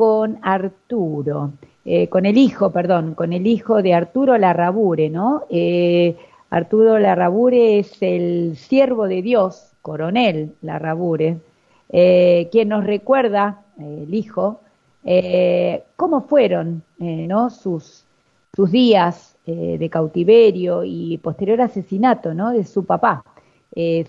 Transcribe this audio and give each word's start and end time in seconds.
con 0.00 0.38
Arturo, 0.40 1.52
eh, 1.84 2.08
con 2.08 2.24
el 2.24 2.38
hijo, 2.38 2.70
perdón, 2.70 3.12
con 3.12 3.34
el 3.34 3.46
hijo 3.46 3.82
de 3.82 3.92
Arturo 3.92 4.38
Larrabure, 4.38 5.10
¿no? 5.10 5.42
Eh, 5.50 6.16
Arturo 6.48 6.98
Larrabure 6.98 7.78
es 7.78 8.00
el 8.00 8.56
siervo 8.56 9.08
de 9.08 9.20
Dios, 9.20 9.72
coronel 9.82 10.54
Larrabure, 10.62 11.36
eh, 11.90 12.48
quien 12.50 12.70
nos 12.70 12.84
recuerda, 12.84 13.60
el 13.78 14.14
hijo, 14.14 14.60
cómo 15.96 16.22
fueron 16.22 16.82
¿no? 16.98 17.50
sus, 17.50 18.06
sus 18.56 18.70
días 18.70 19.36
de 19.44 19.88
cautiverio 19.90 20.82
y 20.82 21.18
posterior 21.18 21.60
asesinato 21.60 22.32
¿no? 22.32 22.52
de 22.52 22.64
su 22.64 22.86
papá. 22.86 23.22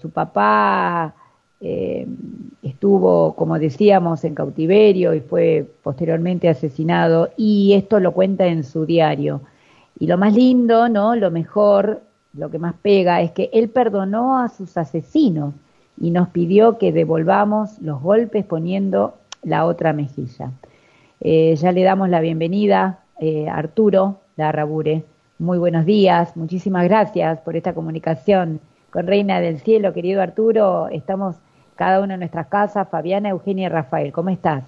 su 0.01 0.09
papá 0.09 1.15
eh, 1.63 2.07
estuvo, 2.63 3.35
como 3.35 3.59
decíamos, 3.59 4.23
en 4.23 4.33
cautiverio 4.33 5.13
y 5.13 5.19
fue 5.19 5.65
posteriormente 5.83 6.49
asesinado 6.49 7.29
y 7.37 7.73
esto 7.73 7.99
lo 7.99 8.13
cuenta 8.13 8.47
en 8.47 8.63
su 8.63 8.85
diario. 8.87 9.41
Y 9.99 10.07
lo 10.07 10.17
más 10.17 10.33
lindo, 10.33 10.89
¿no? 10.89 11.15
Lo 11.15 11.29
mejor, 11.29 12.01
lo 12.33 12.49
que 12.49 12.57
más 12.57 12.73
pega 12.81 13.21
es 13.21 13.31
que 13.31 13.51
él 13.53 13.69
perdonó 13.69 14.39
a 14.39 14.49
sus 14.49 14.75
asesinos 14.75 15.53
y 15.99 16.09
nos 16.09 16.29
pidió 16.29 16.79
que 16.79 16.91
devolvamos 16.91 17.79
los 17.79 18.01
golpes 18.01 18.43
poniendo 18.43 19.13
la 19.43 19.65
otra 19.65 19.93
mejilla. 19.93 20.51
Eh, 21.19 21.55
ya 21.55 21.71
le 21.71 21.83
damos 21.83 22.09
la 22.09 22.21
bienvenida 22.21 23.01
eh, 23.19 23.47
Arturo 23.47 24.21
Larrabure. 24.35 25.03
Muy 25.37 25.59
buenos 25.59 25.85
días, 25.85 26.35
muchísimas 26.35 26.85
gracias 26.85 27.39
por 27.41 27.55
esta 27.55 27.73
comunicación 27.73 28.59
con 28.89 29.05
Reina 29.05 29.39
del 29.39 29.59
Cielo, 29.59 29.93
querido 29.93 30.21
Arturo. 30.21 30.87
Estamos 30.89 31.35
cada 31.81 31.99
una 31.99 32.13
de 32.13 32.19
nuestras 32.19 32.45
casas, 32.45 32.87
Fabiana, 32.89 33.29
Eugenia 33.29 33.65
y 33.65 33.69
Rafael. 33.69 34.11
¿Cómo 34.11 34.29
estás? 34.29 34.63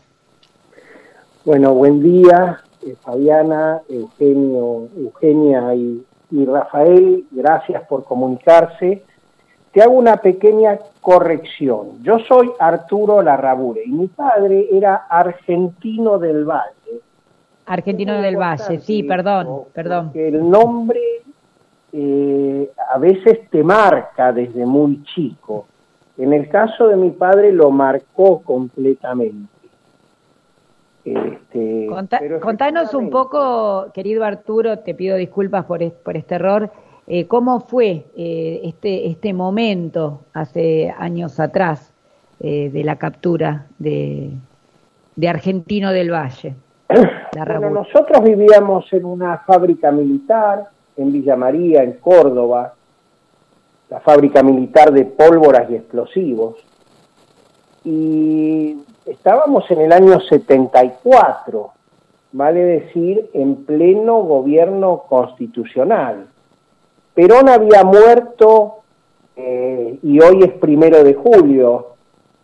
Bueno, 1.46 1.72
buen 1.76 2.02
día, 2.02 2.60
eh, 2.82 2.96
Fabiana, 3.04 3.82
Eugenio, 3.88 4.88
Eugenia 4.98 5.76
y, 5.76 6.04
Rafael, 6.44 7.24
gracias 7.30 7.84
por 7.84 8.04
comunicarse. 8.04 9.04
Te 9.72 9.84
hago 9.84 9.94
una 9.94 10.18
pequeña 10.18 10.80
corrección. 11.02 12.02
Yo 12.02 12.18
soy 12.28 12.50
Arturo 12.58 13.22
Larrabure 13.22 13.84
y 13.86 13.92
mi 13.92 14.08
padre 14.08 14.70
era 14.72 15.06
argentino 15.08 16.18
del 16.18 16.46
Valle. 16.46 17.00
Argentino 17.68 18.20
del 18.24 18.38
Valle, 18.38 18.80
sí, 18.80 19.04
perdón, 19.04 19.66
perdón. 19.72 20.10
El 20.16 20.50
nombre 20.50 21.00
eh, 21.92 22.72
a 22.92 22.98
veces 22.98 23.48
te 23.52 23.64
marca 23.64 24.34
desde 24.34 24.66
muy 24.66 25.04
chico. 25.04 25.68
En 26.18 26.34
el 26.34 26.48
caso 26.50 26.88
de 26.88 26.96
mi 26.96 27.12
padre 27.12 27.52
lo 27.52 27.72
marcó 27.72 28.42
completamente. 28.42 29.52
Este, 31.06 31.90
contanos 32.40 32.94
un 32.94 33.10
poco, 33.10 33.88
querido 33.94 34.24
Arturo, 34.24 34.80
te 34.80 34.94
pido 34.94 35.18
disculpas 35.18 35.66
por, 35.66 35.92
por 35.92 36.16
este 36.16 36.36
error, 36.36 36.72
eh, 37.08 37.28
¿cómo 37.28 37.60
fue 37.60 38.06
eh, 38.16 38.62
este, 38.64 39.08
este 39.08 39.34
momento 39.34 40.22
hace 40.34 40.94
años 40.98 41.40
atrás 41.42 41.94
eh, 42.40 42.70
de 42.70 42.84
la 42.86 42.96
captura 42.96 43.66
de, 43.80 44.32
de 45.16 45.30
Argentino 45.30 45.92
del 45.92 46.12
Valle? 46.12 46.56
Bueno, 47.36 47.72
nosotros 47.72 48.24
vivíamos 48.24 48.86
en 48.94 49.06
una 49.06 49.40
fábrica 49.40 49.92
militar 49.92 50.70
en 50.96 51.12
Villa 51.12 51.36
María, 51.36 51.82
en 51.82 51.94
Córdoba, 51.94 52.76
la 53.94 54.00
fábrica 54.00 54.42
militar 54.42 54.92
de 54.92 55.06
pólvoras 55.06 55.70
y 55.70 55.76
explosivos. 55.76 56.56
Y 57.84 58.78
estábamos 59.06 59.70
en 59.70 59.82
el 59.82 59.92
año 59.92 60.20
74, 60.20 61.72
vale 62.32 62.60
decir, 62.60 63.30
en 63.34 63.66
pleno 63.66 64.24
gobierno 64.24 65.04
constitucional. 65.08 66.26
Perón 67.14 67.50
había 67.50 67.84
muerto 67.84 68.80
eh, 69.36 70.00
y 70.02 70.20
hoy 70.20 70.40
es 70.42 70.54
primero 70.54 71.04
de 71.04 71.14
julio, 71.14 71.90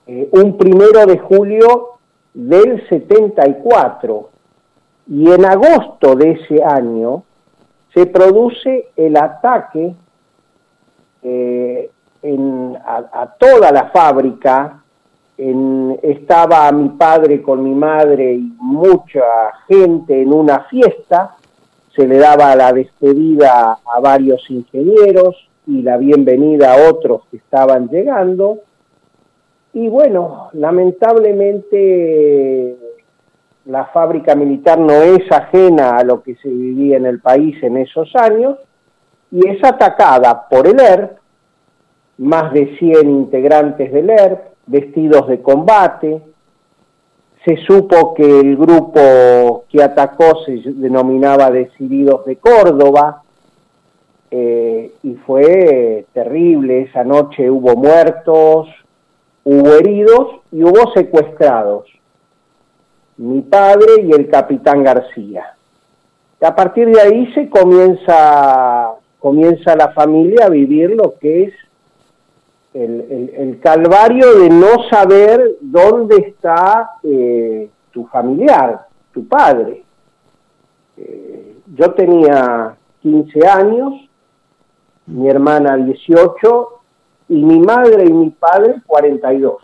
eh, 0.05 0.29
un 0.31 0.55
primero 0.55 1.07
de 1.07 1.17
julio 1.17 1.93
del 2.35 2.87
74. 2.89 4.29
Y 5.07 5.31
en 5.31 5.45
agosto 5.45 6.13
de 6.13 6.33
ese 6.33 6.63
año 6.63 7.23
se 7.95 8.05
produce 8.05 8.89
el 8.95 9.17
ataque 9.17 9.95
eh, 11.23 11.89
en, 12.21 12.77
a, 12.85 13.33
toda 13.37 13.71
la 13.71 13.89
fábrica. 13.89 14.83
En, 15.37 15.97
estaba 16.03 16.71
mi 16.71 16.89
padre 16.89 17.41
con 17.41 17.63
mi 17.63 17.73
madre 17.73 18.33
y 18.33 18.53
mucha 18.59 19.23
gente 19.67 20.21
en 20.21 20.31
una 20.33 20.65
fiesta. 20.65 21.35
Se 21.95 22.05
le 22.07 22.17
daba 22.17 22.55
la 22.55 22.71
despedida 22.73 23.79
a 23.85 23.99
varios 23.99 24.47
ingenieros 24.49 25.47
y 25.65 25.81
la 25.81 25.97
bienvenida 25.97 26.73
a 26.73 26.89
otros 26.89 27.23
que 27.29 27.37
estaban 27.37 27.89
llegando. 27.89 28.59
Y 29.73 29.87
bueno, 29.87 30.49
lamentablemente 30.53 32.75
la 33.65 33.85
fábrica 33.85 34.35
militar 34.35 34.79
no 34.79 34.93
es 34.93 35.31
ajena 35.31 35.97
a 35.97 36.03
lo 36.03 36.23
que 36.23 36.35
se 36.35 36.49
vivía 36.49 36.97
en 36.97 37.05
el 37.05 37.19
país 37.19 37.61
en 37.63 37.77
esos 37.77 38.13
años 38.15 38.57
y 39.31 39.47
es 39.47 39.63
atacada 39.63 40.47
por 40.49 40.67
el 40.67 40.79
ERP, 40.79 41.17
más 42.17 42.51
de 42.53 42.77
100 42.77 43.09
integrantes 43.09 43.91
del 43.91 44.09
ERP, 44.09 44.39
vestidos 44.65 45.27
de 45.27 45.41
combate. 45.41 46.21
Se 47.45 47.57
supo 47.57 48.13
que 48.13 48.39
el 48.39 48.57
grupo 48.57 49.65
que 49.69 49.81
atacó 49.81 50.43
se 50.45 50.61
denominaba 50.65 51.49
Decididos 51.51 52.25
de 52.25 52.35
Córdoba 52.35 53.23
eh, 54.29 54.91
y 55.03 55.13
fue 55.15 56.05
terrible. 56.13 56.81
Esa 56.81 57.03
noche 57.03 57.49
hubo 57.49 57.75
muertos, 57.75 58.67
hubo 59.45 59.73
heridos 59.73 60.41
y 60.51 60.63
hubo 60.63 60.91
secuestrados. 60.93 61.85
Mi 63.17 63.41
padre 63.41 64.01
y 64.03 64.11
el 64.11 64.29
capitán 64.29 64.83
García. 64.83 65.55
A 66.41 66.55
partir 66.55 66.89
de 66.89 67.01
ahí 67.01 67.33
se 67.33 67.49
comienza 67.49 68.93
comienza 69.19 69.75
la 69.75 69.91
familia 69.91 70.45
a 70.45 70.49
vivir 70.49 70.91
lo 70.91 71.15
que 71.19 71.43
es 71.43 71.53
el, 72.73 73.59
calvario 73.61 74.39
de 74.39 74.49
no 74.49 74.89
saber 74.89 75.57
dónde 75.61 76.17
está 76.17 76.91
eh, 77.03 77.69
tu 77.91 78.05
familiar, 78.07 78.87
tu 79.11 79.27
padre. 79.27 79.83
Eh, 80.97 81.55
yo 81.75 81.91
tenía 81.93 82.75
15 83.01 83.47
años, 83.47 83.93
mi 85.07 85.29
hermana 85.29 85.77
18 85.77 86.67
y 87.29 87.43
mi 87.43 87.59
madre 87.59 88.05
y 88.05 88.13
mi 88.13 88.29
padre 88.29 88.75
42. 88.85 89.63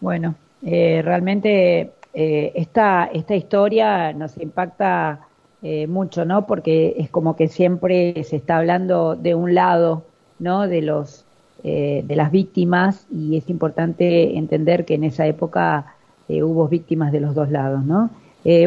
Bueno, 0.00 0.34
eh, 0.62 1.00
realmente 1.02 1.92
eh, 2.18 2.52
esta, 2.54 3.10
esta 3.12 3.36
historia 3.36 4.14
nos 4.14 4.38
impacta 4.38 5.20
eh, 5.60 5.86
mucho, 5.86 6.24
¿no? 6.24 6.46
Porque 6.46 6.94
es 6.96 7.10
como 7.10 7.36
que 7.36 7.46
siempre 7.48 8.24
se 8.24 8.36
está 8.36 8.56
hablando 8.56 9.16
de 9.16 9.34
un 9.34 9.54
lado, 9.54 10.02
¿no? 10.38 10.66
De 10.66 10.80
los 10.80 11.26
eh, 11.62 12.02
de 12.06 12.16
las 12.16 12.30
víctimas 12.30 13.06
y 13.10 13.36
es 13.36 13.50
importante 13.50 14.38
entender 14.38 14.86
que 14.86 14.94
en 14.94 15.04
esa 15.04 15.26
época 15.26 15.94
hubo 16.28 16.68
víctimas 16.68 17.12
de 17.12 17.20
los 17.20 17.34
dos 17.34 17.50
lados, 17.50 17.84
¿no? 17.84 18.10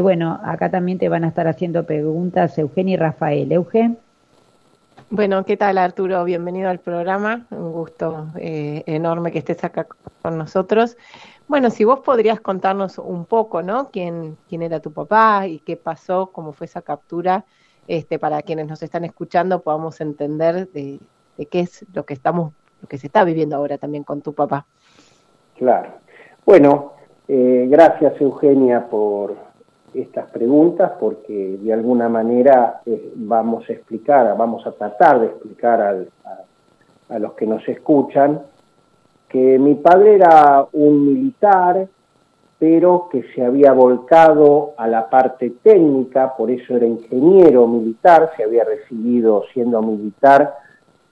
bueno, 0.01 0.39
acá 0.43 0.69
también 0.69 0.97
te 0.97 1.07
van 1.07 1.23
a 1.23 1.29
estar 1.29 1.47
haciendo 1.47 1.85
preguntas 1.85 2.57
Eugenia 2.57 2.93
y 2.95 2.97
Rafael. 2.97 3.51
Eugen. 3.51 3.97
Bueno, 5.09 5.45
¿qué 5.45 5.55
tal 5.55 5.77
Arturo? 5.77 6.23
Bienvenido 6.25 6.69
al 6.69 6.79
programa. 6.79 7.45
Un 7.49 7.71
gusto 7.71 8.27
enorme 8.35 9.31
que 9.31 9.39
estés 9.39 9.63
acá 9.63 9.87
con 10.21 10.37
nosotros. 10.37 10.97
Bueno, 11.49 11.71
si 11.71 11.83
vos 11.83 12.01
podrías 12.01 12.39
contarnos 12.39 12.99
un 12.99 13.25
poco, 13.25 13.63
¿no? 13.63 13.89
¿Quién, 13.89 14.37
era 14.51 14.79
tu 14.81 14.93
papá 14.93 15.47
y 15.47 15.57
qué 15.57 15.77
pasó, 15.77 16.29
cómo 16.31 16.53
fue 16.53 16.65
esa 16.65 16.83
captura, 16.83 17.43
este, 17.87 18.19
para 18.19 18.43
quienes 18.43 18.67
nos 18.67 18.83
están 18.83 19.03
escuchando 19.03 19.63
podamos 19.63 19.99
entender 19.99 20.69
de, 20.69 20.99
qué 21.49 21.61
es 21.61 21.87
lo 21.91 22.05
que 22.05 22.13
estamos, 22.13 22.53
lo 22.83 22.87
que 22.87 22.99
se 22.99 23.07
está 23.07 23.23
viviendo 23.23 23.55
ahora 23.55 23.79
también 23.79 24.03
con 24.03 24.21
tu 24.21 24.33
papá. 24.33 24.67
Claro. 25.57 25.93
Bueno, 26.45 26.93
eh, 27.27 27.65
gracias 27.67 28.21
Eugenia 28.21 28.87
por 28.87 29.35
estas 29.95 30.29
preguntas, 30.29 30.91
porque 30.99 31.57
de 31.59 31.73
alguna 31.73 32.07
manera 32.09 32.81
eh, 32.85 33.11
vamos 33.15 33.67
a 33.67 33.73
explicar, 33.73 34.37
vamos 34.37 34.67
a 34.67 34.71
tratar 34.73 35.19
de 35.19 35.25
explicar 35.25 35.81
a 37.09 37.17
los 37.17 37.33
que 37.33 37.47
nos 37.47 37.67
escuchan 37.67 38.39
que 39.29 39.59
mi 39.59 39.75
padre 39.75 40.15
era 40.15 40.67
un 40.73 41.05
militar, 41.05 41.87
pero 42.57 43.07
que 43.09 43.23
se 43.33 43.45
había 43.45 43.71
volcado 43.71 44.73
a 44.77 44.87
la 44.87 45.09
parte 45.09 45.53
técnica, 45.63 46.35
por 46.35 46.51
eso 46.51 46.75
era 46.75 46.85
ingeniero 46.85 47.67
militar, 47.67 48.31
se 48.35 48.43
había 48.43 48.65
recibido 48.65 49.43
siendo 49.53 49.81
militar 49.81 50.55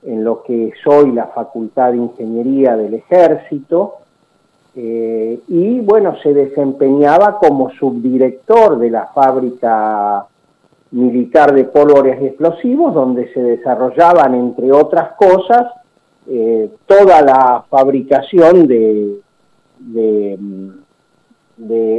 en 0.04 0.24
lo 0.24 0.44
que 0.44 0.70
es 0.70 0.88
hoy 0.88 1.12
la 1.12 1.28
Facultad 1.28 1.92
de 1.92 1.98
Ingeniería 1.98 2.76
del 2.76 2.96
Ejército, 2.96 3.96
eh, 4.76 5.40
y 5.48 5.80
bueno, 5.80 6.16
se 6.22 6.34
desempeñaba 6.34 7.40
como 7.40 7.72
subdirector 7.72 8.78
de 8.78 8.92
la 8.92 9.08
fábrica 9.08 10.28
militar 10.92 11.54
de 11.54 11.64
pólvores 11.64 12.22
explosivos, 12.22 12.94
donde 12.94 13.32
se 13.34 13.42
desarrollaban, 13.42 14.36
entre 14.36 14.72
otras 14.72 15.14
cosas, 15.14 15.66
eh, 16.30 16.70
toda 16.86 17.22
la 17.22 17.64
fabricación 17.70 18.68
de, 18.68 19.22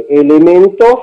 elementos 0.09 0.95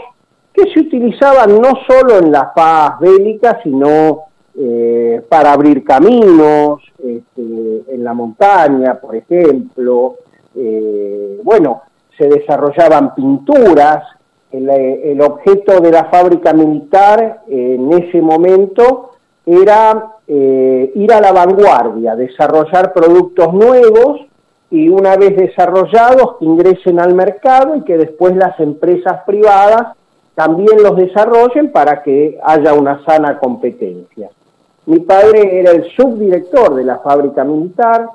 que 0.52 0.70
se 0.72 0.80
utilizaban 0.80 1.60
no 1.60 1.72
solo 1.88 2.18
en 2.18 2.30
la 2.30 2.54
paz 2.54 3.00
bélica, 3.00 3.60
sino 3.64 4.26
eh, 4.56 5.22
para 5.28 5.52
abrir 5.52 5.82
caminos 5.82 6.82
este, 6.98 7.82
en 7.88 8.04
la 8.04 8.14
montaña, 8.14 8.94
por 8.94 9.16
ejemplo. 9.16 10.18
Eh, 10.54 11.40
bueno, 11.42 11.82
se 12.16 12.28
desarrollaban 12.28 13.14
pinturas. 13.14 14.04
El, 14.52 15.20
objeto 15.20 15.80
de 15.80 15.90
la 15.90 16.04
fábrica 16.04 16.54
militar 16.54 17.42
en 17.48 17.92
ese 17.92 18.22
momento 18.22 19.15
era 19.46 20.16
eh, 20.26 20.92
ir 20.96 21.12
a 21.12 21.20
la 21.20 21.32
vanguardia, 21.32 22.16
desarrollar 22.16 22.92
productos 22.92 23.54
nuevos 23.54 24.26
y 24.70 24.88
una 24.88 25.16
vez 25.16 25.36
desarrollados 25.36 26.36
que 26.38 26.44
ingresen 26.44 26.98
al 26.98 27.14
mercado 27.14 27.76
y 27.76 27.82
que 27.82 27.96
después 27.96 28.34
las 28.34 28.58
empresas 28.58 29.22
privadas 29.24 29.96
también 30.34 30.82
los 30.82 30.96
desarrollen 30.96 31.70
para 31.70 32.02
que 32.02 32.38
haya 32.42 32.74
una 32.74 33.04
sana 33.04 33.38
competencia. 33.38 34.28
Mi 34.86 35.00
padre 35.00 35.60
era 35.60 35.70
el 35.70 35.84
subdirector 35.92 36.74
de 36.74 36.84
la 36.84 36.98
fábrica 36.98 37.44
militar, 37.44 38.08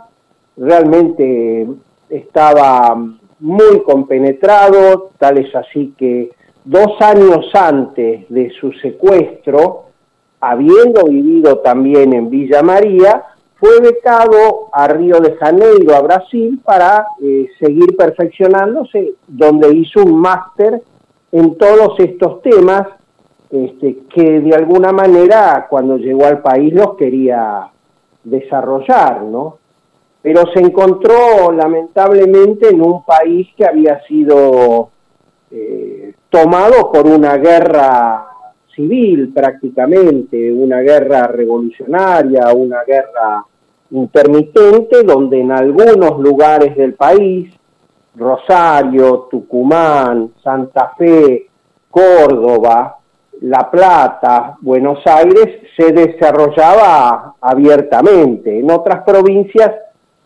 realmente 0.58 1.68
estaba 2.10 2.96
muy 3.40 3.84
compenetrado, 3.84 5.12
tal 5.18 5.40
es 5.40 5.56
así 5.56 5.96
que 5.98 6.32
dos 6.64 7.02
años 7.02 7.50
antes 7.54 8.30
de 8.30 8.52
su 8.52 8.72
secuestro, 8.74 9.86
habiendo 10.42 11.06
vivido 11.06 11.60
también 11.60 12.14
en 12.14 12.30
Villa 12.30 12.64
María, 12.64 13.24
fue 13.56 13.80
becado 13.80 14.70
a 14.74 14.88
Río 14.88 15.20
de 15.20 15.36
Janeiro, 15.36 15.96
a 15.96 16.02
Brasil, 16.02 16.60
para 16.66 17.06
eh, 17.22 17.48
seguir 17.60 17.96
perfeccionándose, 17.96 19.14
donde 19.28 19.76
hizo 19.76 20.04
un 20.04 20.20
máster 20.20 20.82
en 21.32 21.56
todos 21.58 22.00
estos 22.00 22.42
temas 22.42 22.88
este, 23.52 24.00
que 24.14 24.40
de 24.40 24.56
alguna 24.56 24.92
manera 24.92 25.68
cuando 25.70 25.98
llegó 25.98 26.26
al 26.26 26.42
país 26.42 26.74
los 26.74 26.96
quería 26.96 27.70
desarrollar, 28.24 29.24
¿no? 29.24 29.58
Pero 30.22 30.44
se 30.54 30.60
encontró 30.60 31.52
lamentablemente 31.52 32.70
en 32.70 32.82
un 32.82 33.04
país 33.04 33.48
que 33.56 33.66
había 33.66 34.02
sido 34.04 34.90
eh, 35.52 36.14
tomado 36.30 36.92
por 36.92 37.06
una 37.06 37.38
guerra 37.38 38.31
civil 38.76 39.32
prácticamente, 39.34 40.52
una 40.52 40.80
guerra 40.80 41.28
revolucionaria, 41.28 42.52
una 42.54 42.84
guerra 42.84 43.46
intermitente, 43.92 45.04
donde 45.04 45.40
en 45.40 45.52
algunos 45.52 46.20
lugares 46.20 46.76
del 46.76 46.94
país, 46.94 47.54
Rosario, 48.16 49.28
Tucumán, 49.30 50.32
Santa 50.44 50.94
Fe, 50.98 51.48
Córdoba, 51.90 52.98
la 53.42 53.70
Plata, 53.70 54.58
Buenos 54.62 55.00
Aires, 55.06 55.62
se 55.76 55.92
desarrollaba 55.92 57.36
abiertamente. 57.42 58.60
En 58.60 58.70
otras 58.70 59.04
provincias 59.04 59.74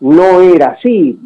no 0.00 0.40
era 0.40 0.76
así, 0.78 1.18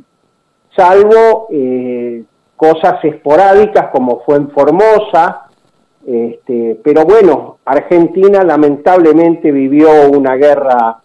salvo 0.77 1.49
eh, 1.51 2.23
cosas 2.57 3.05
esporádicas 3.05 3.91
como 3.91 4.21
fue 4.21 4.37
en 4.37 4.51
Formosa, 4.51 5.50
este, 6.07 6.81
pero 6.83 7.05
bueno, 7.05 7.59
Argentina 7.65 8.43
lamentablemente 8.43 9.53
vivió 9.53 10.11
una 10.11 10.37
guerra 10.37 10.99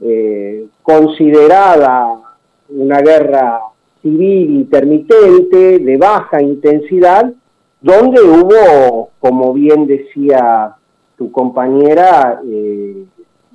eh, 0.00 0.66
considerada 0.82 2.20
una 2.68 3.00
guerra 3.00 3.60
civil 4.02 4.50
intermitente 4.56 5.78
de 5.78 5.96
baja 5.96 6.42
intensidad 6.42 7.32
donde 7.80 8.20
hubo, 8.20 9.10
como 9.20 9.52
bien 9.52 9.86
decía 9.86 10.74
tu 11.16 11.30
compañera, 11.30 12.40
eh, 12.44 13.04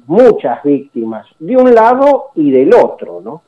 muchas 0.08 0.64
víctimas, 0.64 1.28
de 1.40 1.58
un 1.58 1.74
lado 1.74 2.32
y 2.36 2.52
del 2.52 2.74
otro, 2.74 3.22
¿no? 3.22 3.42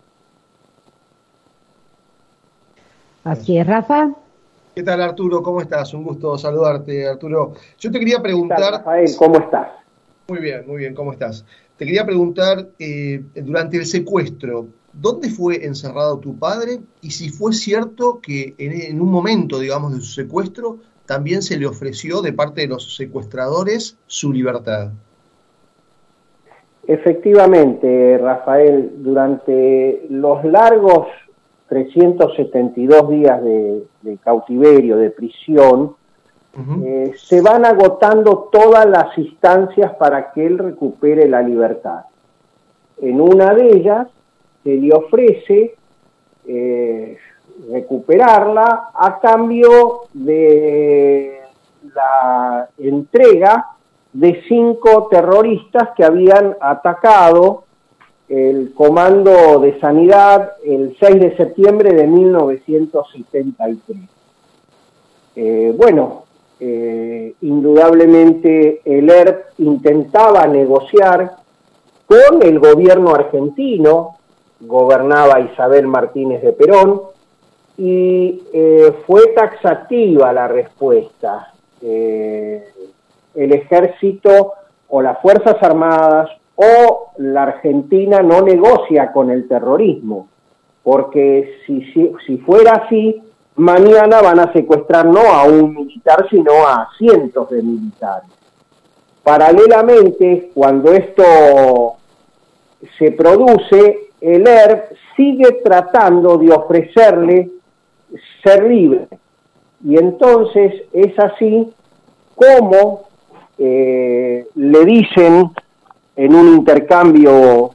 Así 3.23 3.57
es, 3.57 3.65
Rafa. 3.65 4.11
¿Qué 4.75 4.81
tal, 4.81 5.01
Arturo? 5.01 5.43
¿Cómo 5.43 5.61
estás? 5.61 5.93
Un 5.93 6.03
gusto 6.03 6.35
saludarte, 6.35 7.07
Arturo. 7.07 7.53
Yo 7.77 7.91
te 7.91 7.99
quería 7.99 8.19
preguntar... 8.23 8.71
Rafael, 8.71 9.07
¿cómo 9.19 9.37
estás? 9.37 9.67
Muy 10.27 10.39
bien, 10.39 10.63
muy 10.65 10.77
bien, 10.77 10.95
¿cómo 10.95 11.11
estás? 11.11 11.45
Te 11.77 11.85
quería 11.85 12.03
preguntar, 12.03 12.69
eh, 12.79 13.21
durante 13.35 13.77
el 13.77 13.85
secuestro, 13.85 14.65
¿dónde 14.91 15.29
fue 15.29 15.63
encerrado 15.63 16.17
tu 16.17 16.39
padre? 16.39 16.79
Y 17.01 17.11
si 17.11 17.29
fue 17.29 17.53
cierto 17.53 18.19
que 18.19 18.55
en, 18.57 18.99
un 18.99 19.11
momento, 19.11 19.59
digamos, 19.59 19.93
de 19.93 19.99
su 20.01 20.11
secuestro, 20.11 20.79
también 21.05 21.43
se 21.43 21.59
le 21.59 21.67
ofreció 21.67 22.23
de 22.23 22.33
parte 22.33 22.61
de 22.61 22.67
los 22.67 22.95
secuestradores 22.95 23.95
su 24.07 24.33
libertad. 24.33 24.89
Efectivamente, 26.87 28.17
Rafael, 28.17 28.91
durante 28.97 30.03
los 30.09 30.43
largos 30.43 31.07
372 31.73 33.09
días 33.09 33.43
de, 33.43 34.17
cautiverio, 34.23 34.97
de 34.97 35.09
prisión, 35.09 35.95
eh, 36.85 37.13
se 37.17 37.41
van 37.41 37.65
agotando 37.65 38.49
todas 38.51 38.85
las 38.85 39.17
instancias 39.17 39.95
para 39.95 40.31
que 40.31 40.45
él 40.45 40.59
recupere 40.59 41.27
la 41.27 41.41
libertad. 41.41 42.05
En 43.01 43.19
una 43.19 43.55
de 43.55 43.75
ellas 43.75 44.07
se 44.63 44.75
le 44.77 44.93
ofrece 44.93 45.75
eh, 46.45 47.17
recuperarla 47.71 48.91
a 48.93 49.19
cambio 49.19 50.01
de 50.13 51.41
la 51.95 52.69
entrega 52.77 53.69
de 54.11 54.43
cinco 54.47 55.07
terroristas 55.09 55.89
que 55.97 56.03
habían 56.03 56.55
atacado 56.61 57.62
el 58.29 58.73
Comando 58.73 59.59
de 59.59 59.79
Sanidad 59.79 60.53
el 60.63 60.95
6 60.99 61.19
de 61.19 61.37
septiembre 61.37 61.93
de 61.93 62.07
1973. 62.07 63.97
Eh, 65.35 65.73
bueno, 65.75 66.23
eh, 66.59 67.33
indudablemente 67.41 68.81
el 68.85 69.09
ERP 69.09 69.59
intentaba 69.59 70.47
negociar 70.47 71.33
con 72.05 72.41
el 72.43 72.59
gobierno 72.59 73.13
argentino, 73.13 74.17
gobernaba 74.61 75.41
Isabel 75.41 75.87
Martínez 75.87 76.41
de 76.41 76.53
Perón, 76.53 77.01
y 77.77 78.43
eh, 78.53 78.93
fue 79.05 79.27
taxativa 79.35 80.31
la 80.31 80.47
respuesta. 80.47 81.49
el 81.81 83.51
ejército 83.51 84.53
o 84.87 85.01
las 85.01 85.19
Fuerzas 85.21 85.57
Armadas 85.61 86.29
o 86.55 87.11
la 87.17 87.43
Argentina 87.43 88.21
no 88.21 88.41
negocia 88.41 89.11
con 89.11 89.31
el 89.31 89.47
terrorismo, 89.47 90.27
porque 90.83 91.59
si, 91.65 91.81
si, 92.25 92.37
fuera 92.39 92.83
así, 92.85 93.21
mañana 93.55 94.21
van 94.21 94.39
a 94.39 94.53
secuestrar 94.53 95.05
no 95.05 95.21
a 95.21 95.43
un 95.45 95.73
militar, 95.73 96.27
sino 96.29 96.67
a 96.67 96.89
cientos 96.97 97.49
de 97.49 97.63
militares. 97.63 98.29
Paralelamente, 99.23 100.51
cuando 100.53 100.91
esto 100.91 101.95
se 102.97 103.11
produce, 103.11 104.09
el 104.19 104.45
ERP 104.45 104.91
sigue 105.15 105.61
tratando 105.63 106.37
de 106.37 106.51
ofrecerle 106.51 107.49
ser 108.43 108.63
libre. 108.63 109.07
Y 109.85 109.97
entonces 109.97 110.83
es 110.91 111.17
así 111.19 111.73
como 112.35 113.03
eh, 113.57 114.47
le 114.55 114.85
dicen 114.85 115.51
en 116.15 116.35
un 116.35 116.47
intercambio 116.55 117.71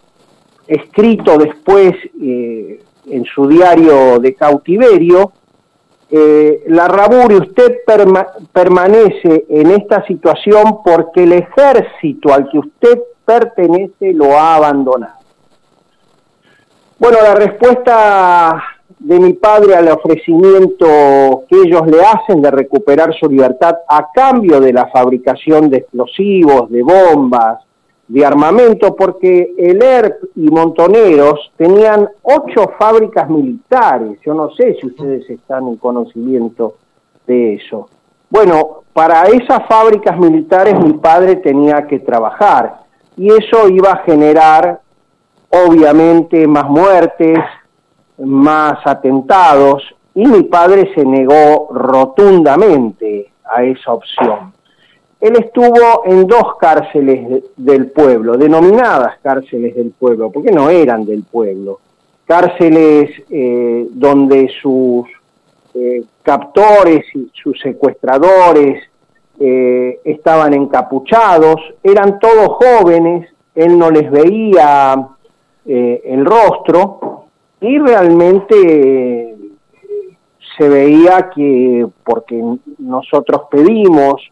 escrito 0.67 1.39
después 1.39 1.95
eh, 2.21 2.81
en 3.07 3.25
su 3.25 3.49
diario 3.49 4.19
de 4.19 4.35
cautiverio, 4.35 5.33
eh, 6.11 6.63
la 6.69 6.89
Raburi, 6.89 7.37
usted 7.37 7.81
permanece 8.53 9.45
en 9.49 9.71
esta 9.73 10.07
situación 10.07 10.83
porque 10.83 11.25
el 11.25 11.33
ejército 11.33 12.33
al 12.33 12.49
que 12.51 12.59
usted 12.59 12.99
pertenece 13.25 14.15
lo 14.15 14.39
ha 14.39 14.57
abandonado. 14.57 15.19
Bueno, 16.99 17.19
la 17.23 17.35
respuesta 17.35 18.63
de 18.99 19.21
mi 19.21 19.35
padre 19.35 19.77
al 19.77 19.89
ofrecimiento 19.89 21.45
que 21.49 21.57
ellos 21.65 21.87
le 21.87 22.01
hacen 22.01 22.43
de 22.43 22.51
recuperar 22.51 23.15
su 23.15 23.29
libertad 23.29 23.77
a 23.89 24.09
cambio 24.13 24.61
de 24.61 24.73
la 24.73 24.87
fabricación 24.89 25.71
de 25.71 25.79
explosivos, 25.79 26.71
de 26.71 26.83
bombas, 26.83 27.68
de 28.09 28.25
armamento, 28.25 28.97
porque 28.97 29.55
el 29.59 29.83
ERP 29.83 30.25
y 30.37 30.49
Montoneros 30.49 31.53
tenían 31.57 32.09
ocho 32.23 32.73
fábricas 32.79 33.29
militares. 33.29 34.19
Yo 34.25 34.35
no 34.35 34.51
sé 34.55 34.77
si 34.81 34.87
ustedes 34.87 35.29
están 35.29 35.69
en 35.69 35.77
conocimiento 35.77 36.75
de 37.27 37.55
eso. 37.55 37.89
Bueno, 38.31 38.83
para 38.93 39.25
esas 39.25 39.67
fábricas 39.69 40.19
militares 40.19 40.75
mi 40.81 40.95
padre 40.95 41.37
tenía 41.37 41.87
que 41.87 42.01
trabajar 42.01 42.81
y 43.17 43.29
eso 43.29 43.69
iba 43.69 43.93
a 43.93 44.03
generar 44.05 44.81
obviamente 45.51 46.47
más 46.47 46.69
muertes, 46.69 47.39
más 48.19 48.79
atentados 48.85 49.83
y 50.15 50.27
mi 50.27 50.43
padre 50.45 50.91
se 50.95 51.05
negó 51.05 51.69
rotundamente 51.73 53.31
a 53.45 53.63
esa 53.63 53.93
opción. 53.93 54.53
Él 55.21 55.35
estuvo 55.37 56.05
en 56.05 56.27
dos 56.29 56.57
cárceles 56.61 57.43
del 57.57 57.91
pueblo, 57.91 58.37
denominadas 58.37 59.19
cárceles 59.21 59.75
del 59.75 59.91
pueblo, 59.91 60.31
porque 60.31 60.53
no 60.53 60.71
eran 60.71 61.05
del 61.05 61.25
pueblo, 61.25 61.81
cárceles 62.25 63.11
eh, 63.29 63.89
donde 63.91 64.49
sus 64.63 65.07
eh, 65.75 66.05
captores 66.23 67.05
y 67.15 67.31
sus 67.33 67.59
secuestradores 67.61 68.85
eh, 69.41 70.01
estaban 70.05 70.55
encapuchados, 70.55 71.57
eran 71.83 72.21
todos 72.21 72.49
jóvenes, 72.51 73.29
él 73.57 73.77
no 73.77 73.91
les 73.91 74.11
veía 74.11 75.09
el 75.67 76.25
rostro 76.25 77.27
y 77.61 77.79
realmente 77.79 79.37
se 80.57 80.69
veía 80.69 81.29
que, 81.35 81.87
porque 82.05 82.43
nosotros 82.79 83.43
pedimos 83.51 84.31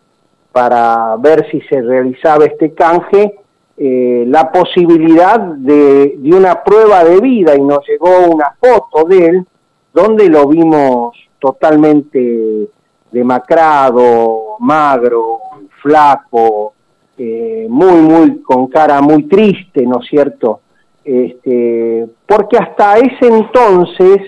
para 0.56 1.16
ver 1.18 1.46
si 1.50 1.60
se 1.68 1.82
realizaba 1.82 2.46
este 2.46 2.72
canje, 2.72 3.34
eh, 3.76 4.24
la 4.26 4.50
posibilidad 4.50 5.38
de, 5.38 6.18
una 6.34 6.64
prueba 6.64 7.04
de 7.04 7.20
vida 7.20 7.54
y 7.54 7.60
nos 7.60 7.86
llegó 7.86 8.20
una 8.30 8.56
foto 8.58 9.06
de 9.06 9.26
él 9.26 9.46
donde 9.92 10.30
lo 10.30 10.48
vimos 10.48 11.14
totalmente 11.38 12.70
demacrado, 13.12 14.56
magro, 14.60 15.40
flaco, 15.82 16.72
eh, 17.18 17.66
muy, 17.68 18.00
muy, 18.00 18.40
con 18.40 18.68
cara 18.68 19.02
muy 19.02 19.24
triste, 19.24 19.84
¿no 19.84 20.00
es 20.00 20.08
cierto? 20.08 20.60
Este, 21.04 22.06
porque 22.26 22.56
hasta 22.56 22.96
ese 22.96 23.26
entonces 23.26 24.22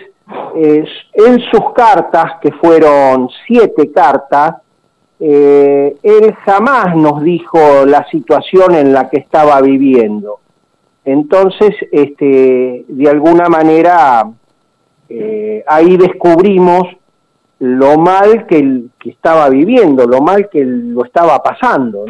en 0.54 1.40
sus 1.50 1.72
cartas, 1.74 2.32
que 2.42 2.52
fueron 2.52 3.30
siete 3.46 3.90
cartas, 3.90 4.56
eh, 5.20 5.96
él 6.02 6.34
jamás 6.44 6.96
nos 6.96 7.22
dijo 7.22 7.84
la 7.86 8.06
situación 8.08 8.74
en 8.74 8.92
la 8.92 9.08
que 9.10 9.18
estaba 9.18 9.60
viviendo. 9.60 10.40
Entonces, 11.04 11.74
este, 11.90 12.84
de 12.86 13.08
alguna 13.08 13.48
manera, 13.48 14.30
eh, 15.08 15.64
ahí 15.66 15.96
descubrimos 15.96 16.86
lo 17.60 17.98
mal 17.98 18.46
que, 18.46 18.82
que, 18.98 19.10
estaba 19.10 19.48
viviendo, 19.48 20.06
lo 20.06 20.20
mal 20.20 20.48
que 20.48 20.64
lo 20.64 21.04
estaba 21.04 21.42
pasando. 21.42 22.04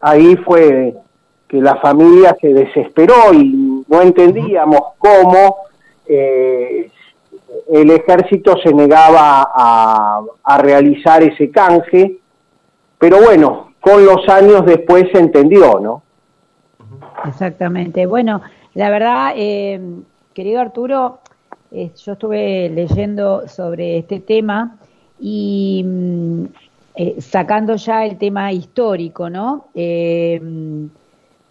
Ahí 0.00 0.36
fue 0.36 0.94
que 1.48 1.60
la 1.60 1.76
familia 1.76 2.36
se 2.40 2.48
desesperó 2.52 3.32
y 3.32 3.84
no 3.88 4.02
entendíamos 4.02 4.80
cómo 4.98 5.56
eh, 6.06 6.90
el 7.68 7.90
ejército 7.90 8.56
se 8.62 8.72
negaba 8.72 9.50
a, 9.54 10.58
realizar 10.58 11.22
ese 11.22 11.50
canje, 11.50 12.18
pero 12.98 13.20
bueno, 13.20 13.72
con 13.80 14.04
los 14.04 14.28
años 14.28 14.64
después 14.64 15.06
se 15.12 15.18
entendió, 15.18 15.80
¿no? 15.80 16.02
Exactamente. 17.24 18.06
Bueno, 18.06 18.40
la 18.74 18.90
verdad, 18.90 19.32
eh, 19.36 19.80
querido 20.32 20.60
Arturo, 20.60 21.18
eh, 21.72 21.90
yo 21.96 22.12
estuve 22.12 22.68
leyendo 22.68 23.48
sobre 23.48 23.98
este 23.98 24.20
tema 24.20 24.78
y 25.18 25.84
mm, 25.84 26.44
sacando 27.18 27.76
ya 27.76 28.06
el 28.06 28.16
tema 28.16 28.52
histórico, 28.52 29.28
¿no? 29.28 29.66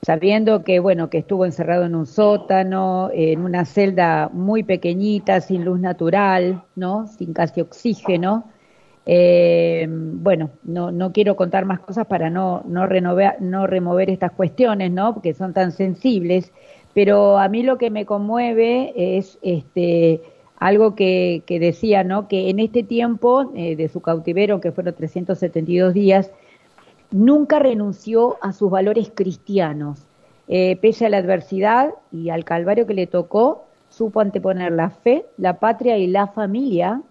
Sabiendo 0.02 0.64
que 0.64 0.80
bueno 0.80 1.10
que 1.10 1.20
estuvo 1.20 1.46
encerrado 1.46 1.86
en 1.86 1.96
un 1.96 2.06
sótano, 2.06 3.10
en 3.14 3.42
una 3.42 3.66
celda 3.66 4.30
muy 4.32 4.64
pequeñita, 4.64 5.42
sin 5.42 5.66
luz 5.66 5.80
natural, 5.80 6.64
no, 6.76 7.08
sin 7.08 7.34
casi 7.34 7.62
oxígeno. 7.62 8.46
Eh, 9.08 9.88
bueno, 9.88 10.50
no, 10.64 10.92
no 10.92 11.12
quiero 11.12 11.36
contar 11.36 11.66
más 11.66 11.80
cosas 11.80 12.08
para 12.08 12.30
no 12.30 12.64
no, 12.68 12.88
renovar, 12.88 13.42
no 13.42 13.68
remover 13.68 14.10
estas 14.10 14.32
cuestiones, 14.32 14.92
no, 14.92 15.14
porque 15.14 15.34
son 15.34 15.54
tan 15.54 15.72
sensibles. 15.72 16.52
Pero 16.94 17.38
a 17.38 17.50
mí 17.50 17.64
lo 17.64 17.78
que 17.78 17.90
me 17.92 18.06
conmueve 18.06 18.94
es 18.96 19.38
este 19.42 20.22
algo 20.58 20.96
que, 20.96 21.44
que 21.46 21.60
decía, 21.60 22.04
¿no? 22.04 22.28
Que 22.28 22.50
en 22.50 22.60
este 22.60 22.84
tiempo 22.84 23.52
eh, 23.56 23.76
de 23.76 23.90
su 23.90 24.02
cautiverio, 24.02 24.62
que 24.62 24.72
fueron 24.72 24.96
372 24.96 25.94
días, 25.94 26.32
nunca 27.16 27.60
renunció 27.60 28.36
a 28.42 28.52
sus 28.52 28.70
valores 28.70 29.10
cristianos. 29.14 30.00
Eh, 30.50 30.78
pese 30.82 31.06
a 31.06 31.10
la 31.10 31.18
adversidad 31.18 31.92
y 32.12 32.30
al 32.30 32.44
calvario 32.44 32.86
que 32.86 32.94
le 32.94 33.08
tocó, 33.08 33.64
supo 33.90 34.20
anteponer 34.20 34.74
la 34.74 34.90
fe, 34.90 35.26
la 35.38 35.54
patria 35.60 35.98
y 35.98 36.08
la 36.08 36.28
familia 36.28 37.02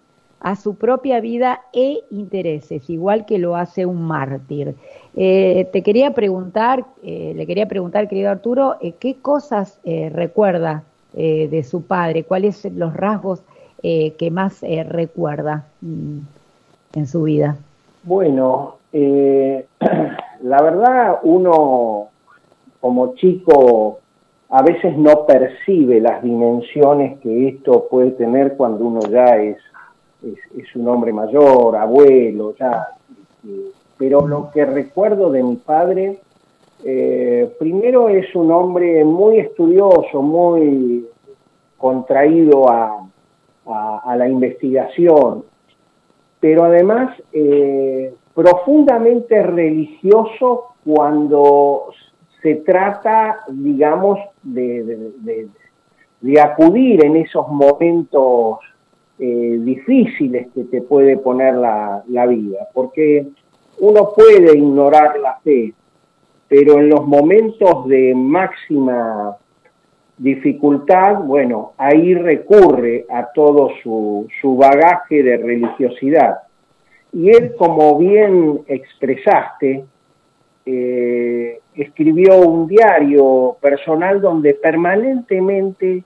a 0.41 0.57
su 0.57 0.75
propia 0.75 1.21
vida 1.21 1.63
e 1.73 2.05
intereses, 2.11 2.91
igual 2.91 3.25
que 3.25 3.39
lo 3.39 3.57
hace 3.57 3.87
un 3.87 4.03
mártir. 4.03 4.75
Eh, 5.17 5.71
te 5.73 5.83
quería 5.83 6.13
preguntar, 6.13 6.85
eh, 7.03 7.33
le 7.35 7.47
quería 7.47 7.67
preguntar, 7.67 8.07
querido 8.07 8.31
Arturo, 8.31 8.77
¿qué 8.99 9.17
cosas 9.23 9.81
recuerda 9.85 10.85
de 11.15 11.63
su 11.63 11.83
padre? 11.83 12.25
¿Cuáles 12.25 12.57
son 12.57 12.79
los 12.79 12.93
rasgos 12.93 13.41
que 13.81 14.31
más 14.33 14.61
recuerda 14.61 15.67
mm, 15.81 16.19
en 16.95 17.07
su 17.07 17.23
vida? 17.23 17.57
Bueno, 18.03 18.77
eh, 18.97 19.67
la 20.43 20.63
verdad 20.63 21.19
uno 21.25 22.11
como 22.81 23.15
chico 23.17 23.99
a 24.51 24.63
veces 24.63 24.97
no 24.97 25.27
percibe 25.27 26.01
las 26.01 26.23
dimensiones 26.23 27.19
que 27.19 27.49
esto 27.49 27.89
puede 27.91 28.13
tener 28.13 28.57
cuando 28.57 28.85
uno 28.85 29.01
ya 29.01 29.37
es, 29.37 29.57
es, 30.23 30.77
un 30.77 30.87
hombre 30.87 31.13
mayor, 31.13 31.77
abuelo, 31.77 32.55
ya. 32.57 32.87
Pero 33.99 34.29
lo 34.29 34.51
que 34.53 34.65
recuerdo 34.65 35.31
de 35.31 35.43
mi 35.43 35.57
padre, 35.57 36.21
eh, 36.85 37.53
primero 37.59 38.09
es 38.09 38.33
un 38.37 38.53
hombre 38.53 39.05
muy 39.05 39.41
estudioso, 39.41 40.23
muy 40.23 41.09
contraído 41.79 42.71
a, 42.71 43.09
a 43.67 44.17
la 44.17 44.29
investigación, 44.29 45.43
pero 46.39 46.65
además 46.65 47.11
eh, 47.33 48.15
profundamente 48.35 49.43
religioso 49.43 50.75
cuando 50.85 51.87
se 52.43 52.57
trata, 52.57 53.45
digamos, 53.49 54.19
de, 54.43 55.49
acudir 56.43 57.05
en 57.05 57.17
esos 57.17 57.49
momentos 57.49 58.59
eh, 59.19 59.59
difíciles 59.61 60.49
que 60.55 60.65
te 60.65 60.83
puede 60.83 61.17
poner 61.17 61.55
la, 61.55 62.03
la 62.09 62.27
vida, 62.27 62.69
porque 62.75 63.29
uno 63.81 64.11
puede 64.15 64.57
ignorar 64.57 65.19
la 65.21 65.39
fe, 65.43 65.73
pero 66.49 66.79
en 66.79 66.89
los 66.89 67.07
momentos 67.07 67.87
de 67.87 68.15
máxima 68.15 69.37
dificultad, 70.19 71.23
bueno, 71.25 71.73
ahí 71.77 72.15
recurre 72.15 73.07
a 73.11 73.33
todo 73.33 73.71
su, 73.83 74.27
su 74.41 74.57
bagaje 74.57 75.23
de 75.23 75.37
religiosidad. 75.37 76.39
Y 77.15 77.31
él, 77.31 77.55
como 77.57 77.97
bien 77.97 78.63
expresaste, 78.67 79.85
eh, 80.67 81.61
escribió 81.77 82.39
un 82.41 82.67
diario 82.67 83.57
personal 83.61 84.21
donde 84.21 84.55
permanentemente 84.55 86.03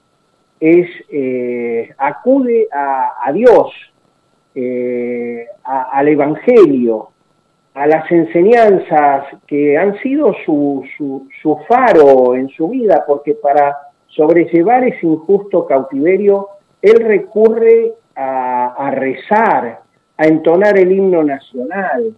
es, 0.60 0.86
eh, 1.10 1.94
acude 1.96 2.68
a, 2.70 3.32
Dios, 3.32 3.72
eh, 4.54 5.46
al 5.64 6.08
Evangelio, 6.08 7.08
a 7.72 7.86
las 7.86 8.10
enseñanzas 8.12 9.28
que 9.46 9.78
han 9.78 9.98
sido 10.00 10.34
su, 10.44 10.84
su, 10.98 11.58
faro 11.66 12.34
en 12.34 12.50
su 12.50 12.68
vida, 12.68 13.04
porque 13.06 13.32
para 13.34 13.78
sobrellevar 14.08 14.84
ese 14.84 15.06
injusto 15.06 15.64
cautiverio, 15.64 16.48
él 16.82 16.98
recurre 17.00 17.94
a, 18.14 18.74
a 18.74 18.90
rezar, 18.90 19.87
a 20.18 20.26
entonar 20.26 20.76
el 20.76 20.92
himno 20.92 21.22
nacional, 21.22 22.12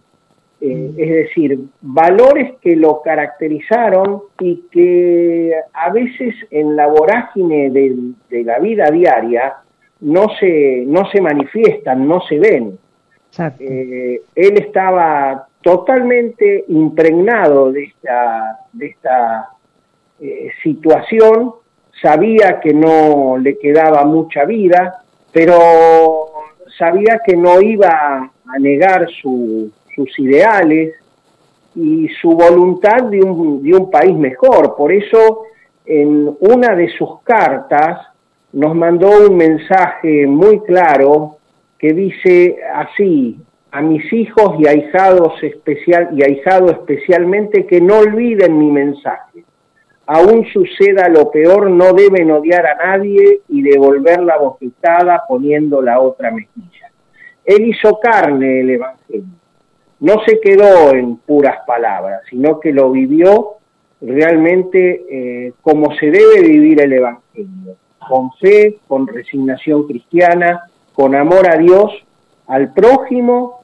eh, 0.59 0.91
es 0.97 1.09
decir, 1.09 1.59
valores 1.81 2.53
que 2.61 2.75
lo 2.75 3.01
caracterizaron 3.01 4.23
y 4.39 4.63
que 4.71 5.53
a 5.73 5.91
veces 5.91 6.35
en 6.49 6.75
la 6.75 6.87
vorágine 6.87 7.69
de, 7.69 8.43
la 8.43 8.59
vida 8.59 8.91
diaria 8.91 9.53
no 10.01 10.27
se, 10.39 10.83
no 10.85 11.09
se 11.11 11.21
manifiestan, 11.21 12.07
no 12.07 12.21
se 12.21 12.39
ven. 12.39 12.77
Eh, 13.59 14.21
él 14.35 14.57
estaba 14.57 15.47
totalmente 15.61 16.65
impregnado 16.67 17.71
de 17.71 17.83
esta, 17.85 18.59
de 18.73 18.87
esta 18.87 19.49
eh, 20.19 20.49
situación, 20.63 21.53
sabía 22.01 22.59
que 22.59 22.73
no 22.73 23.37
le 23.37 23.57
quedaba 23.57 24.05
mucha 24.05 24.45
vida, 24.45 25.03
pero 25.31 26.30
sabía 26.77 27.21
que 27.25 27.35
no 27.35 27.61
iba 27.61 27.89
a 27.89 28.59
negar 28.59 29.07
sus 29.21 30.19
ideales 30.19 30.95
y 31.75 32.07
su 32.21 32.31
voluntad 32.31 33.03
de 33.09 33.21
un, 33.21 33.63
de 33.63 33.73
un 33.73 33.89
país 33.89 34.15
mejor. 34.15 34.75
Por 34.75 34.91
eso, 34.91 35.43
en 35.85 36.35
una 36.39 36.75
de 36.75 36.89
sus 36.97 37.21
cartas, 37.23 37.99
nos 38.53 38.75
mandó 38.75 39.27
un 39.27 39.37
mensaje 39.37 40.27
muy 40.27 40.59
claro 40.61 41.37
que 41.79 41.93
dice 41.93 42.57
así, 42.73 43.39
a 43.71 43.81
mis 43.81 44.11
hijos 44.11 44.55
y 44.59 44.67
ahijados 44.67 45.41
especial 45.41 46.09
y 46.13 46.23
ahijado 46.23 46.69
especialmente 46.71 47.65
que 47.65 47.79
no 47.79 47.99
olviden 47.99 48.57
mi 48.57 48.69
mensaje. 48.69 49.45
Aún 50.13 50.45
suceda 50.51 51.07
lo 51.07 51.31
peor, 51.31 51.69
no 51.71 51.93
deben 51.93 52.31
odiar 52.31 52.67
a 52.67 52.75
nadie 52.75 53.43
y 53.47 53.61
devolver 53.61 54.21
la 54.21 54.37
bofetada 54.37 55.23
poniendo 55.25 55.81
la 55.81 56.01
otra 56.01 56.31
mejilla. 56.31 56.91
Él 57.45 57.67
hizo 57.67 57.97
carne 57.97 58.59
el 58.59 58.71
Evangelio. 58.71 59.37
No 60.01 60.15
se 60.25 60.41
quedó 60.41 60.93
en 60.93 61.15
puras 61.15 61.59
palabras, 61.65 62.23
sino 62.29 62.59
que 62.59 62.73
lo 62.73 62.91
vivió 62.91 63.51
realmente 64.01 65.05
eh, 65.09 65.53
como 65.61 65.95
se 65.95 66.07
debe 66.07 66.41
vivir 66.41 66.81
el 66.81 66.91
Evangelio, 66.91 67.77
con 68.05 68.33
fe, 68.33 68.79
con 68.89 69.07
resignación 69.07 69.87
cristiana, 69.87 70.63
con 70.91 71.15
amor 71.15 71.49
a 71.49 71.55
Dios, 71.55 71.89
al 72.47 72.73
prójimo 72.73 73.63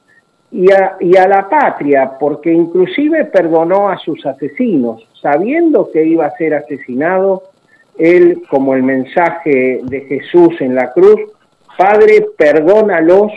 y 0.50 0.72
a, 0.72 0.96
y 0.98 1.14
a 1.14 1.28
la 1.28 1.46
patria, 1.46 2.12
porque 2.18 2.50
inclusive 2.50 3.26
perdonó 3.26 3.90
a 3.90 3.98
sus 3.98 4.24
asesinos, 4.24 5.06
sabiendo 5.20 5.90
que 5.90 6.04
iba 6.04 6.26
a 6.26 6.36
ser 6.36 6.54
asesinado, 6.54 7.42
él, 7.98 8.42
como 8.48 8.74
el 8.74 8.82
mensaje 8.82 9.80
de 9.82 10.00
Jesús 10.02 10.60
en 10.60 10.74
la 10.74 10.92
cruz, 10.92 11.20
Padre, 11.76 12.26
perdónalos, 12.36 13.32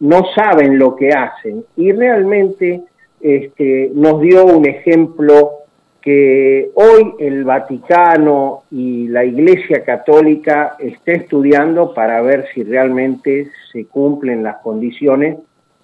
no 0.00 0.24
saben 0.34 0.78
lo 0.78 0.96
que 0.96 1.10
hacen. 1.10 1.64
Y 1.76 1.92
realmente 1.92 2.82
este, 3.20 3.90
nos 3.94 4.20
dio 4.20 4.44
un 4.44 4.66
ejemplo 4.66 5.52
que 6.00 6.70
hoy 6.74 7.14
el 7.18 7.44
Vaticano 7.44 8.62
y 8.70 9.08
la 9.08 9.24
Iglesia 9.24 9.84
Católica 9.84 10.76
está 10.78 11.12
estudiando 11.12 11.92
para 11.92 12.22
ver 12.22 12.46
si 12.54 12.62
realmente 12.62 13.50
se 13.72 13.86
cumplen 13.86 14.42
las 14.42 14.58
condiciones 14.58 15.38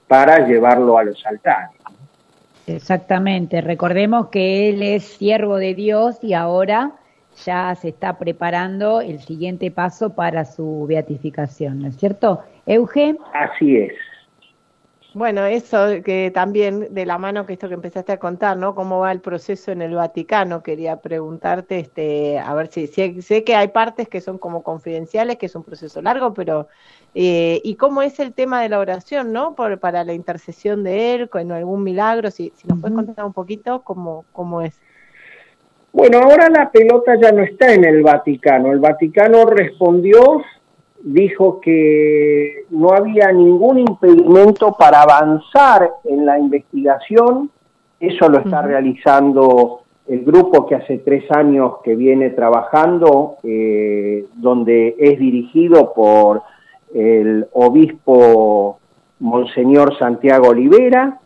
para 0.06 0.46
llevarlo 0.46 0.96
a 0.96 1.04
los 1.04 1.24
altares. 1.26 1.83
Exactamente, 2.66 3.60
recordemos 3.60 4.28
que 4.28 4.70
él 4.70 4.82
es 4.82 5.04
siervo 5.04 5.56
de 5.56 5.74
Dios 5.74 6.18
y 6.22 6.32
ahora 6.32 6.92
ya 7.44 7.74
se 7.74 7.88
está 7.88 8.18
preparando 8.18 9.00
el 9.00 9.20
siguiente 9.20 9.70
paso 9.70 10.14
para 10.14 10.44
su 10.44 10.86
beatificación, 10.88 11.80
¿no 11.80 11.88
es 11.88 11.96
cierto? 11.96 12.42
Eugen. 12.66 13.18
Así 13.32 13.76
es. 13.76 13.92
Bueno, 15.14 15.46
eso 15.46 16.02
que 16.04 16.32
también 16.34 16.92
de 16.92 17.06
la 17.06 17.18
mano 17.18 17.46
que 17.46 17.52
esto 17.52 17.68
que 17.68 17.74
empezaste 17.74 18.10
a 18.10 18.18
contar, 18.18 18.56
¿no? 18.56 18.74
¿Cómo 18.74 18.98
va 18.98 19.12
el 19.12 19.20
proceso 19.20 19.70
en 19.70 19.80
el 19.80 19.94
Vaticano? 19.94 20.64
Quería 20.64 20.96
preguntarte, 20.96 21.78
este, 21.78 22.40
a 22.40 22.52
ver 22.54 22.66
si, 22.66 22.88
sé 22.88 23.44
que 23.44 23.54
hay 23.54 23.68
partes 23.68 24.08
que 24.08 24.20
son 24.20 24.38
como 24.38 24.64
confidenciales, 24.64 25.36
que 25.36 25.46
es 25.46 25.54
un 25.54 25.62
proceso 25.62 26.02
largo, 26.02 26.34
pero 26.34 26.66
eh, 27.14 27.60
y 27.62 27.76
cómo 27.76 28.02
es 28.02 28.18
el 28.18 28.34
tema 28.34 28.60
de 28.60 28.68
la 28.68 28.80
oración, 28.80 29.32
¿no? 29.32 29.54
Por, 29.54 29.78
para 29.78 30.02
la 30.02 30.14
intercesión 30.14 30.82
de 30.82 31.14
él, 31.14 31.28
con 31.28 31.52
algún 31.52 31.84
milagro, 31.84 32.32
si, 32.32 32.52
si 32.56 32.66
nos 32.66 32.80
puedes 32.80 32.96
contar 32.96 33.24
un 33.24 33.32
poquito 33.32 33.82
cómo, 33.82 34.24
cómo 34.32 34.62
es. 34.62 34.80
Bueno, 35.92 36.18
ahora 36.18 36.48
la 36.50 36.72
pelota 36.72 37.14
ya 37.22 37.30
no 37.30 37.44
está 37.44 37.72
en 37.72 37.84
el 37.84 38.02
Vaticano. 38.02 38.72
El 38.72 38.80
Vaticano 38.80 39.46
respondió 39.46 40.42
dijo 41.04 41.60
que 41.60 42.64
no 42.70 42.92
había 42.92 43.30
ningún 43.30 43.78
impedimento 43.78 44.72
para 44.72 45.02
avanzar 45.02 45.92
en 46.04 46.24
la 46.24 46.38
investigación. 46.38 47.50
Eso 48.00 48.28
lo 48.28 48.38
está 48.38 48.62
realizando 48.62 49.80
el 50.06 50.24
grupo 50.24 50.66
que 50.66 50.76
hace 50.76 50.98
tres 50.98 51.30
años 51.30 51.74
que 51.84 51.94
viene 51.94 52.30
trabajando, 52.30 53.36
eh, 53.42 54.26
donde 54.34 54.96
es 54.98 55.18
dirigido 55.18 55.92
por 55.92 56.42
el 56.94 57.46
obispo 57.52 58.78
Monseñor 59.20 59.98
Santiago 59.98 60.48
Olivera. 60.48 61.20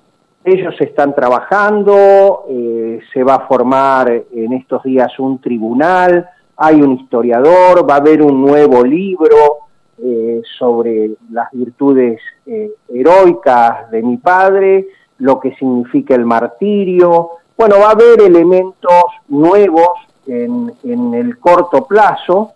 Ellos 0.44 0.74
están 0.80 1.14
trabajando, 1.14 2.46
eh, 2.48 2.98
se 3.12 3.22
va 3.22 3.36
a 3.36 3.46
formar 3.46 4.10
en 4.32 4.52
estos 4.54 4.82
días 4.82 5.16
un 5.20 5.40
tribunal, 5.40 6.28
hay 6.56 6.82
un 6.82 6.94
historiador, 6.94 7.88
va 7.88 7.94
a 7.94 7.98
haber 7.98 8.22
un 8.22 8.40
nuevo 8.40 8.84
libro, 8.84 9.67
eh, 10.02 10.42
sobre 10.58 11.10
las 11.30 11.50
virtudes 11.52 12.20
eh, 12.46 12.70
heroicas 12.88 13.90
de 13.90 14.02
mi 14.02 14.16
padre, 14.16 14.88
lo 15.18 15.40
que 15.40 15.54
significa 15.56 16.14
el 16.14 16.24
martirio. 16.24 17.30
Bueno, 17.56 17.76
va 17.80 17.88
a 17.88 17.92
haber 17.92 18.20
elementos 18.20 19.04
nuevos 19.28 19.90
en, 20.26 20.72
en 20.84 21.14
el 21.14 21.38
corto 21.38 21.86
plazo 21.86 22.52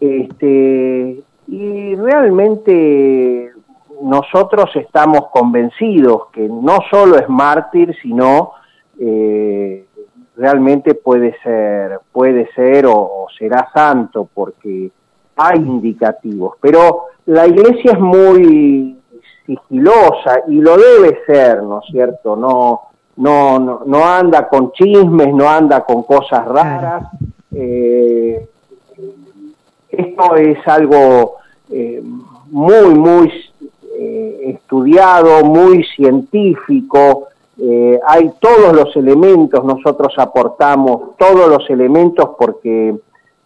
este, 0.00 1.22
y 1.46 1.94
realmente 1.94 3.52
nosotros 4.02 4.70
estamos 4.76 5.28
convencidos 5.30 6.28
que 6.32 6.48
no 6.48 6.78
solo 6.90 7.18
es 7.18 7.28
mártir, 7.28 7.94
sino 8.00 8.52
eh, 8.98 9.84
realmente 10.36 10.94
puede 10.94 11.36
ser, 11.42 12.00
puede 12.12 12.50
ser 12.52 12.86
o 12.86 13.26
será 13.38 13.68
santo, 13.74 14.28
porque 14.32 14.90
hay 15.40 15.58
indicativos, 15.58 16.54
pero 16.60 17.04
la 17.26 17.46
iglesia 17.46 17.92
es 17.92 18.00
muy 18.00 18.98
sigilosa 19.46 20.42
y 20.48 20.56
lo 20.60 20.76
debe 20.76 21.20
ser, 21.26 21.62
¿no 21.62 21.80
es 21.80 21.86
cierto? 21.90 22.36
No, 22.36 22.82
no, 23.16 23.82
no, 23.84 24.04
anda 24.04 24.48
con 24.48 24.72
chismes, 24.72 25.34
no 25.34 25.48
anda 25.48 25.84
con 25.84 26.02
cosas 26.02 26.46
raras. 26.46 27.04
Eh, 27.52 28.48
esto 29.88 30.36
es 30.36 30.68
algo 30.68 31.36
eh, 31.70 32.02
muy, 32.50 32.94
muy 32.94 33.32
eh, 33.98 34.54
estudiado, 34.54 35.44
muy 35.44 35.84
científico. 35.96 37.28
hay 38.06 38.30
todos 38.40 38.72
los 38.72 38.96
elementos, 38.96 39.62
nosotros 39.64 40.14
aportamos 40.16 41.16
todos 41.18 41.46
los 41.48 41.68
elementos 41.68 42.30
porque 42.38 42.96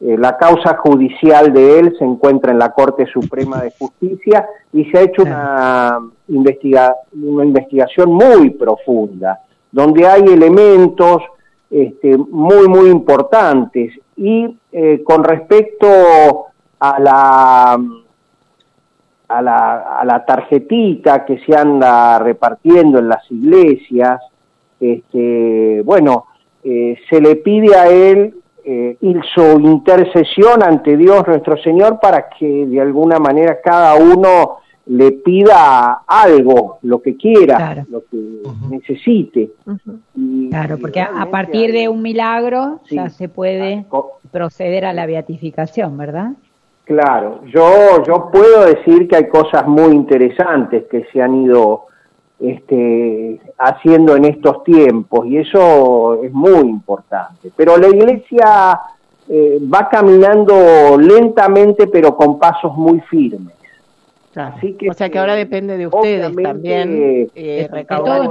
eh, 0.07 0.19
la 0.19 0.37
causa 0.37 0.77
judicial 0.77 1.51
de 1.51 1.79
él 1.79 1.97
se 1.99 2.05
encuentra 2.05 2.53
en 2.53 2.59
la 2.59 2.73
Corte 2.73 3.07
Suprema 3.07 3.63
de 3.63 3.73
Justicia 3.79 4.47
y 4.71 4.85
se 4.91 4.99
ha 4.99 5.01
hecho 5.01 5.23
una, 5.23 5.99
una 6.29 7.45
investigación 7.45 8.13
muy 8.13 8.51
profunda, 8.51 9.41
donde 9.73 10.07
hay 10.07 10.25
elementos 10.25 11.23
este, 11.71 12.19
muy, 12.19 12.69
muy 12.69 12.91
importantes. 12.91 13.95
Y 14.15 14.55
eh, 14.73 15.03
con 15.03 15.25
respecto 15.25 15.87
a 16.81 17.01
la, 17.01 17.73
a 19.29 19.43
la, 19.43 19.99
a 20.01 20.05
la 20.05 20.25
tarjetita 20.27 21.25
que 21.25 21.39
se 21.39 21.57
anda 21.57 22.19
repartiendo 22.19 22.99
en 22.99 23.09
las 23.09 23.25
iglesias, 23.31 24.21
este, 24.79 25.81
bueno, 25.83 26.27
eh, 26.63 26.99
se 27.09 27.23
le 27.23 27.37
pide 27.37 27.75
a 27.75 27.87
él 27.87 28.35
eh, 28.65 28.97
su 29.35 29.61
intercesión 29.61 30.63
ante 30.63 30.97
Dios 30.97 31.27
nuestro 31.27 31.57
Señor 31.59 31.99
para 32.01 32.29
que 32.29 32.67
de 32.67 32.81
alguna 32.81 33.19
manera 33.19 33.61
cada 33.63 33.95
uno 33.97 34.59
le 34.87 35.13
pida 35.13 36.03
algo, 36.07 36.79
lo 36.83 37.01
que 37.01 37.17
quiera, 37.17 37.85
lo 37.89 38.03
que 38.11 38.43
necesite. 38.69 39.51
claro, 40.51 40.79
porque 40.79 41.01
a 41.01 41.27
partir 41.31 41.73
de 41.73 41.89
un 41.89 42.03
milagro 42.03 42.81
ya 42.91 43.09
se 43.09 43.29
puede 43.29 43.87
proceder 44.31 44.85
a 44.85 44.93
la 44.93 45.07
beatificación, 45.07 45.97
¿verdad? 45.97 46.33
Claro, 46.85 47.41
yo, 47.47 48.03
yo 48.07 48.31
puedo 48.31 48.67
decir 48.67 49.09
que 49.09 49.17
hay 49.17 49.29
cosas 49.29 49.67
muy 49.67 49.95
interesantes 49.95 50.85
que 50.91 51.05
se 51.13 51.23
han 51.23 51.43
ido 51.43 51.87
este, 52.41 53.41
haciendo 53.59 54.17
en 54.17 54.25
estos 54.25 54.65
tiempos 54.65 55.27
y 55.27 55.39
eso 55.39 56.23
es 56.23 56.33
muy 56.33 56.69
importante. 56.69 57.51
Pero 57.57 57.77
la 57.77 57.89
iglesia 57.89 58.81
eh, 59.29 59.59
va 59.63 59.89
caminando 59.89 60.99
lentamente 60.99 61.87
pero 61.87 62.17
con 62.17 62.39
pasos 62.39 62.77
muy 62.77 63.01
firmes. 63.01 63.55
Así 64.35 64.73
que, 64.73 64.91
o 64.91 64.95
sea 64.95 65.09
que 65.11 65.19
ahora 65.19 65.37
depende 65.37 65.79
de 65.79 65.87
ustedes 65.87 66.35
también 66.35 67.31
eh, 67.37 67.69
de 67.73 67.85
todos, 67.85 68.29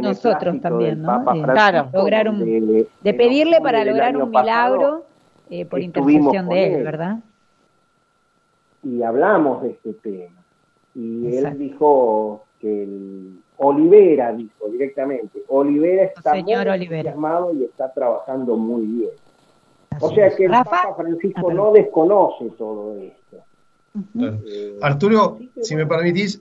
nosotros 0.00 0.60
también, 0.60 1.02
¿no? 1.02 1.24
claro, 1.24 1.88
lograr 1.92 2.28
un, 2.28 2.38
de, 2.38 3.14
pedirle 3.14 3.60
para 3.60 3.84
lograr 3.84 4.16
un 4.16 4.30
milagro 4.30 5.04
eh, 5.50 5.64
por 5.64 5.80
intercesión 5.80 6.48
de 6.48 6.74
él, 6.74 6.84
¿verdad? 6.84 7.18
Y 8.84 9.02
hablamos 9.02 9.62
de 9.62 9.70
este 9.70 9.92
tema. 9.94 10.36
Y 10.94 11.36
él 11.36 11.58
dijo 11.58 12.44
que 12.60 12.88
Olivera, 13.56 14.32
dijo 14.32 14.68
directamente, 14.70 15.42
Olivera 15.48 16.04
está 16.04 16.32
Señor 16.32 16.66
muy 16.66 16.74
Olivera. 16.74 17.10
entusiasmado 17.10 17.52
y 17.54 17.64
está 17.64 17.92
trabajando 17.92 18.56
muy 18.56 18.86
bien. 18.86 19.10
O 20.00 20.10
sea 20.12 20.34
que 20.34 20.44
el 20.44 20.52
Rafa. 20.52 20.70
Papa 20.82 20.94
Francisco 20.96 21.48
Ah, 21.50 21.54
no 21.54 21.72
desconoce 21.72 22.50
todo 22.56 22.96
esto. 22.98 23.38
Claro. 24.12 24.38
Eh, 24.46 24.78
Arturo, 24.80 25.38
si 25.60 25.74
me 25.74 25.86
permitís, 25.86 26.40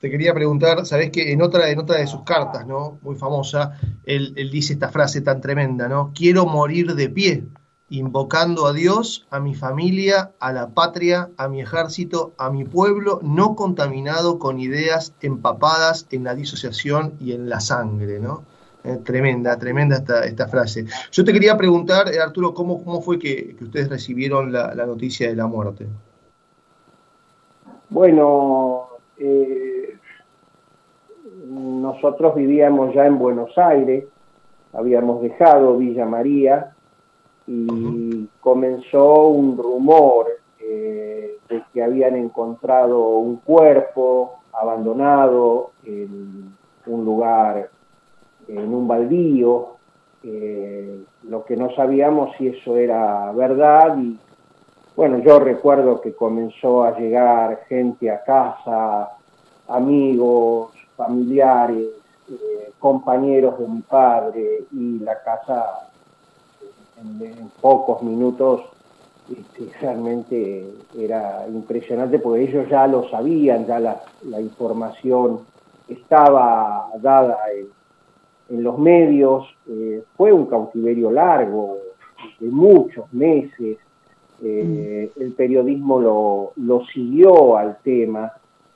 te 0.00 0.10
quería 0.10 0.34
preguntar, 0.34 0.84
sabés 0.86 1.10
que 1.10 1.32
en 1.32 1.40
otra, 1.40 1.70
en 1.70 1.78
otra 1.78 1.98
de 1.98 2.06
sus 2.06 2.22
cartas, 2.22 2.66
¿no? 2.66 2.98
Muy 3.02 3.14
famosa, 3.16 3.78
él, 4.04 4.32
él 4.36 4.50
dice 4.50 4.72
esta 4.72 4.88
frase 4.88 5.20
tan 5.20 5.40
tremenda, 5.40 5.88
¿no? 5.88 6.12
Quiero 6.14 6.46
morir 6.46 6.94
de 6.94 7.08
pie, 7.08 7.44
invocando 7.88 8.66
a 8.66 8.72
Dios, 8.72 9.26
a 9.30 9.38
mi 9.38 9.54
familia, 9.54 10.32
a 10.40 10.52
la 10.52 10.68
patria, 10.68 11.30
a 11.36 11.48
mi 11.48 11.60
ejército, 11.60 12.32
a 12.36 12.50
mi 12.50 12.64
pueblo, 12.64 13.20
no 13.22 13.54
contaminado 13.54 14.38
con 14.38 14.58
ideas 14.58 15.14
empapadas 15.20 16.06
en 16.10 16.24
la 16.24 16.34
disociación 16.34 17.14
y 17.20 17.32
en 17.32 17.48
la 17.48 17.60
sangre, 17.60 18.18
¿no? 18.18 18.42
Eh, 18.82 18.98
tremenda, 19.04 19.56
tremenda 19.58 19.96
esta, 19.96 20.24
esta 20.24 20.48
frase. 20.48 20.86
Yo 21.10 21.24
te 21.24 21.32
quería 21.32 21.56
preguntar, 21.56 22.12
eh, 22.12 22.20
Arturo, 22.20 22.54
¿cómo, 22.54 22.82
cómo 22.84 23.02
fue 23.02 23.18
que, 23.18 23.56
ustedes 23.60 23.88
recibieron 23.88 24.52
la, 24.52 24.74
la 24.74 24.86
noticia 24.86 25.28
de 25.28 25.36
la 25.36 25.46
muerte? 25.46 25.86
Bueno, 27.88 28.88
eh, 29.18 29.96
nosotros 31.48 32.34
vivíamos 32.34 32.94
ya 32.94 33.06
en 33.06 33.18
Buenos 33.18 33.56
Aires, 33.56 34.04
habíamos 34.72 35.22
dejado 35.22 35.78
Villa 35.78 36.04
María 36.04 36.75
y 37.46 38.28
comenzó 38.40 39.28
un 39.28 39.56
rumor 39.56 40.26
eh, 40.60 41.38
de 41.48 41.62
que 41.72 41.82
habían 41.82 42.16
encontrado 42.16 43.18
un 43.18 43.36
cuerpo 43.36 44.40
abandonado 44.52 45.70
en 45.84 46.52
un 46.86 47.04
lugar, 47.04 47.70
en 48.48 48.74
un 48.74 48.88
baldío, 48.88 49.76
eh, 50.22 51.04
lo 51.24 51.44
que 51.44 51.56
no 51.56 51.74
sabíamos 51.74 52.36
si 52.36 52.48
eso 52.48 52.76
era 52.76 53.30
verdad 53.32 53.96
y 53.98 54.18
bueno, 54.96 55.18
yo 55.18 55.38
recuerdo 55.38 56.00
que 56.00 56.14
comenzó 56.14 56.82
a 56.82 56.98
llegar 56.98 57.64
gente 57.68 58.10
a 58.10 58.24
casa, 58.24 59.10
amigos, 59.68 60.72
familiares, 60.96 61.88
eh, 62.30 62.72
compañeros 62.78 63.58
de 63.58 63.68
mi 63.68 63.82
padre 63.82 64.64
y 64.72 64.98
la 65.00 65.22
casa 65.22 65.90
en, 67.00 67.50
pocos 67.60 68.02
minutos 68.02 68.62
este, 69.30 69.68
realmente 69.80 70.66
era 70.98 71.46
impresionante 71.48 72.18
porque 72.18 72.44
ellos 72.44 72.68
ya 72.68 72.86
lo 72.86 73.08
sabían, 73.08 73.66
ya 73.66 73.80
la, 73.80 74.40
información 74.40 75.40
estaba 75.88 76.88
dada 77.00 77.38
en, 78.48 78.62
los 78.62 78.78
medios, 78.78 79.44
eh, 79.68 80.02
fue 80.16 80.32
un 80.32 80.46
cautiverio 80.46 81.10
largo, 81.10 81.78
de 82.38 82.48
muchos 82.48 83.12
meses, 83.12 83.78
eh, 84.42 85.10
el 85.18 85.32
periodismo 85.32 86.00
lo, 86.00 86.52
lo 86.56 86.84
siguió 86.86 87.56
al 87.56 87.78
tema. 87.82 88.32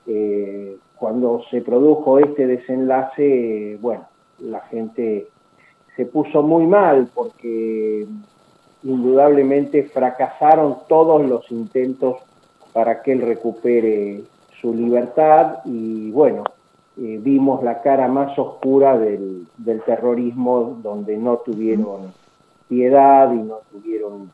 Eh, 0.07 0.77
cuando 0.97 1.43
se 1.51 1.63
produjo 1.63 2.19
este 2.19 2.47
desenlace, 2.47 3.79
bueno, 3.81 4.07
la 4.39 4.61
gente 4.61 5.29
se 6.01 6.07
puso 6.07 6.43
muy 6.43 6.67
mal 6.67 7.11
porque 7.15 8.07
indudablemente 8.85 9.83
fracasaron 9.83 10.79
todos 10.89 11.23
los 11.29 11.51
intentos 11.51 12.17
para 12.73 13.03
que 13.03 13.13
él 13.13 13.21
recupere 13.21 14.23
su 14.59 14.73
libertad 14.73 15.59
y 15.67 16.11
bueno, 16.11 16.45
eh, 16.97 17.19
vimos 17.21 17.63
la 17.63 17.83
cara 17.83 18.09
más 18.09 18.39
oscura 18.39 18.97
del, 18.97 19.47
del 19.59 19.83
terrorismo 19.83 20.79
donde 20.83 21.19
no 21.19 21.37
tuvieron 21.37 22.15
piedad 22.67 23.31
y 23.35 23.43
no 23.43 23.59
tuvieron 23.71 24.31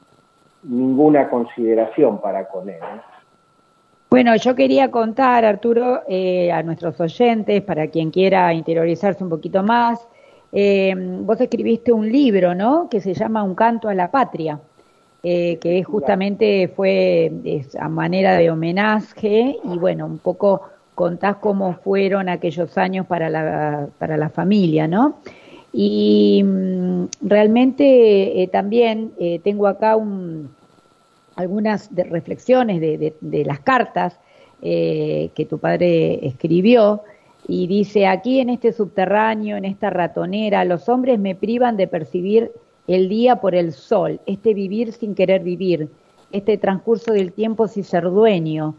ninguna 0.62 1.28
consideración 1.28 2.20
para 2.20 2.46
con 2.46 2.68
él. 2.68 2.78
¿no? 2.80 3.02
Bueno, 4.08 4.36
yo 4.36 4.54
quería 4.54 4.92
contar, 4.92 5.44
Arturo, 5.44 6.02
eh, 6.06 6.52
a 6.52 6.62
nuestros 6.62 7.00
oyentes, 7.00 7.60
para 7.62 7.88
quien 7.88 8.12
quiera 8.12 8.54
interiorizarse 8.54 9.24
un 9.24 9.30
poquito 9.30 9.64
más, 9.64 10.06
eh, 10.58 10.94
vos 10.96 11.38
escribiste 11.38 11.92
un 11.92 12.10
libro, 12.10 12.54
¿no? 12.54 12.88
Que 12.88 13.02
se 13.02 13.12
llama 13.12 13.42
Un 13.42 13.54
canto 13.54 13.90
a 13.90 13.94
la 13.94 14.10
patria, 14.10 14.58
eh, 15.22 15.58
que 15.60 15.82
justamente 15.82 16.68
fue 16.74 17.30
es 17.44 17.76
a 17.76 17.90
manera 17.90 18.38
de 18.38 18.50
homenaje 18.50 19.58
y 19.62 19.76
bueno, 19.76 20.06
un 20.06 20.16
poco 20.16 20.62
contás 20.94 21.36
cómo 21.42 21.74
fueron 21.74 22.30
aquellos 22.30 22.78
años 22.78 23.06
para 23.06 23.28
la, 23.28 23.88
para 23.98 24.16
la 24.16 24.30
familia, 24.30 24.88
¿no? 24.88 25.18
Y 25.74 26.42
mm, 26.42 27.04
realmente 27.20 28.42
eh, 28.42 28.48
también 28.48 29.12
eh, 29.20 29.40
tengo 29.44 29.66
acá 29.66 29.94
un, 29.94 30.48
algunas 31.34 31.90
reflexiones 31.94 32.80
de, 32.80 32.96
de, 32.96 33.14
de 33.20 33.44
las 33.44 33.60
cartas 33.60 34.18
que 34.62 35.46
tu 35.50 35.58
padre 35.58 36.26
escribió 36.26 37.02
y 37.48 37.66
dice, 37.66 38.06
aquí 38.06 38.40
en 38.40 38.50
este 38.50 38.72
subterráneo, 38.72 39.56
en 39.56 39.64
esta 39.64 39.90
ratonera, 39.90 40.64
los 40.64 40.88
hombres 40.88 41.18
me 41.18 41.34
privan 41.34 41.76
de 41.76 41.86
percibir 41.86 42.50
el 42.88 43.08
día 43.08 43.36
por 43.36 43.54
el 43.54 43.72
sol, 43.72 44.20
este 44.26 44.52
vivir 44.52 44.92
sin 44.92 45.14
querer 45.14 45.42
vivir, 45.42 45.88
este 46.32 46.58
transcurso 46.58 47.12
del 47.12 47.32
tiempo 47.32 47.68
sin 47.68 47.84
ser 47.84 48.04
dueño. 48.04 48.74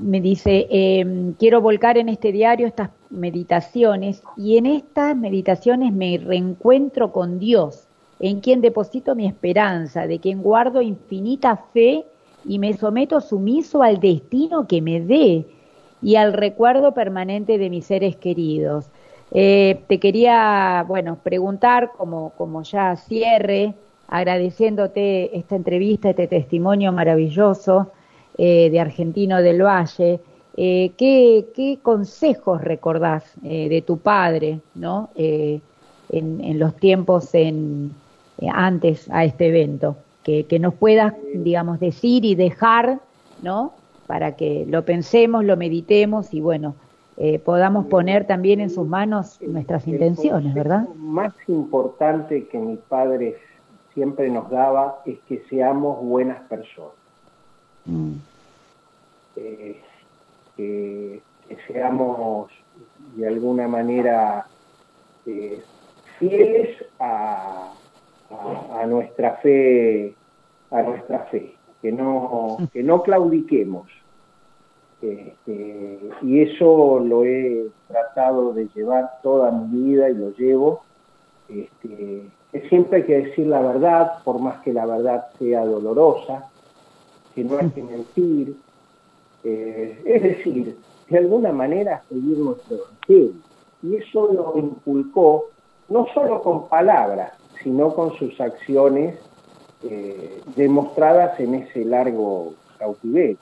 Me 0.00 0.20
dice, 0.20 0.66
eh, 0.70 1.32
quiero 1.38 1.60
volcar 1.60 1.98
en 1.98 2.08
este 2.08 2.32
diario 2.32 2.66
estas 2.66 2.90
meditaciones 3.10 4.22
y 4.36 4.56
en 4.56 4.66
estas 4.66 5.16
meditaciones 5.16 5.92
me 5.92 6.18
reencuentro 6.18 7.12
con 7.12 7.38
Dios, 7.38 7.86
en 8.20 8.40
quien 8.40 8.60
deposito 8.60 9.14
mi 9.14 9.26
esperanza, 9.26 10.06
de 10.06 10.18
quien 10.20 10.42
guardo 10.42 10.80
infinita 10.80 11.56
fe 11.72 12.04
y 12.44 12.58
me 12.58 12.72
someto 12.74 13.20
sumiso 13.20 13.82
al 13.82 13.98
destino 13.98 14.66
que 14.66 14.80
me 14.80 15.00
dé 15.00 15.46
y 16.02 16.16
al 16.16 16.32
recuerdo 16.32 16.92
permanente 16.92 17.58
de 17.58 17.70
mis 17.70 17.86
seres 17.86 18.16
queridos. 18.16 18.86
Eh, 19.30 19.80
te 19.88 20.00
quería, 20.00 20.84
bueno, 20.86 21.18
preguntar, 21.22 21.92
como, 21.96 22.30
como 22.30 22.62
ya 22.62 22.96
cierre, 22.96 23.74
agradeciéndote 24.08 25.36
esta 25.36 25.56
entrevista, 25.56 26.10
este 26.10 26.26
testimonio 26.26 26.92
maravilloso 26.92 27.90
eh, 28.38 28.70
de 28.70 28.80
Argentino 28.80 29.42
del 29.42 29.62
Valle, 29.62 30.20
eh, 30.56 30.92
¿qué, 30.96 31.46
¿qué, 31.54 31.78
consejos 31.82 32.62
recordás 32.62 33.24
de 33.42 33.82
tu 33.86 33.98
padre, 33.98 34.60
¿no? 34.74 35.10
En, 35.14 35.60
en, 36.10 36.58
los 36.58 36.74
tiempos 36.76 37.32
en, 37.34 37.92
antes 38.52 39.08
a 39.10 39.24
este 39.24 39.48
evento? 39.48 39.96
Que, 40.24 40.44
que 40.46 40.58
nos 40.58 40.74
puedas, 40.74 41.14
digamos, 41.32 41.78
decir 41.78 42.24
y 42.24 42.34
dejar, 42.34 42.98
¿no? 43.40 43.72
Para 44.08 44.34
que 44.36 44.66
lo 44.66 44.84
pensemos, 44.84 45.44
lo 45.44 45.56
meditemos 45.56 46.34
y 46.34 46.40
bueno, 46.40 46.74
eh, 47.18 47.38
podamos 47.38 47.86
poner 47.86 48.26
también 48.26 48.60
en 48.60 48.70
sus 48.70 48.88
manos 48.88 49.38
nuestras 49.42 49.86
el 49.86 49.94
intenciones, 49.94 50.54
¿verdad? 50.54 50.88
más 50.96 51.34
importante 51.46 52.46
que 52.46 52.58
mi 52.58 52.76
padre 52.76 53.36
siempre 53.92 54.30
nos 54.30 54.48
daba 54.48 55.02
es 55.04 55.18
que 55.28 55.44
seamos 55.50 56.00
buenas 56.00 56.40
personas. 56.48 56.94
Mm. 57.84 58.12
Eh, 59.36 59.80
que, 60.56 61.20
que, 61.48 61.56
seamos 61.66 62.50
de 63.16 63.28
alguna 63.28 63.68
manera 63.68 64.46
eh, 65.26 65.60
fieles 66.18 66.82
a, 66.98 67.72
a, 68.30 68.80
a, 68.80 68.86
nuestra 68.86 69.32
fe, 69.42 70.14
a 70.70 70.82
nuestra 70.82 71.18
fe, 71.32 71.57
que 71.82 71.92
no, 71.92 72.58
que 72.72 72.82
no 72.82 73.02
claudiquemos. 73.02 73.88
Este, 75.00 76.00
y 76.22 76.40
eso 76.40 76.98
lo 76.98 77.24
he 77.24 77.66
tratado 77.86 78.52
de 78.52 78.68
llevar 78.74 79.20
toda 79.22 79.52
mi 79.52 79.92
vida 79.92 80.10
y 80.10 80.14
lo 80.14 80.30
llevo. 80.32 80.82
Este, 81.48 82.28
siempre 82.68 82.98
hay 82.98 83.04
que 83.04 83.20
decir 83.22 83.46
la 83.46 83.60
verdad, 83.60 84.22
por 84.24 84.40
más 84.40 84.60
que 84.62 84.72
la 84.72 84.86
verdad 84.86 85.26
sea 85.38 85.64
dolorosa, 85.64 86.50
que 87.34 87.44
no 87.44 87.58
hay 87.58 87.68
que 87.70 87.82
mentir. 87.82 88.56
Eh, 89.44 90.02
es 90.04 90.22
decir, 90.22 90.76
de 91.08 91.18
alguna 91.18 91.52
manera 91.52 92.02
seguir 92.08 92.38
nuestro 92.38 92.78
evangelio. 92.78 93.40
Y 93.82 93.94
eso 93.96 94.32
lo 94.32 94.58
inculcó 94.58 95.50
no 95.88 96.06
solo 96.12 96.42
con 96.42 96.68
palabras, 96.68 97.32
sino 97.62 97.94
con 97.94 98.12
sus 98.14 98.38
acciones 98.40 99.18
eh, 99.84 100.40
demostradas 100.56 101.38
en 101.40 101.54
ese 101.54 101.84
largo 101.84 102.54
cautiverio. 102.78 103.38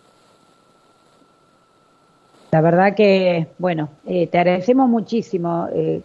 La 2.51 2.61
verdad 2.61 2.95
que, 2.95 3.49
bueno, 3.59 3.91
eh, 4.07 4.29
te 4.29 4.39
agradecemos 4.39 4.89
muchísimo. 4.89 5.69
Eh, 5.75 6.01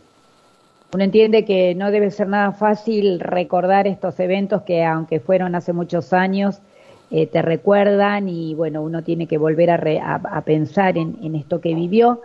uno 0.93 1.03
entiende 1.03 1.45
que 1.45 1.75
no 1.75 1.91
debe 1.91 2.11
ser 2.11 2.27
nada 2.27 2.51
fácil 2.51 3.19
recordar 3.19 3.87
estos 3.87 4.19
eventos 4.19 4.63
que, 4.63 4.83
aunque 4.83 5.19
fueron 5.19 5.55
hace 5.55 5.71
muchos 5.71 6.11
años, 6.11 6.59
eh, 7.11 7.27
te 7.27 7.41
recuerdan 7.41 8.27
y, 8.27 8.55
bueno, 8.55 8.81
uno 8.81 9.03
tiene 9.03 9.27
que 9.27 9.37
volver 9.37 9.69
a, 9.69 9.77
re, 9.77 9.99
a, 9.99 10.41
pensar 10.41 10.97
en, 10.97 11.17
en, 11.21 11.35
esto 11.35 11.61
que 11.61 11.75
vivió. 11.75 12.21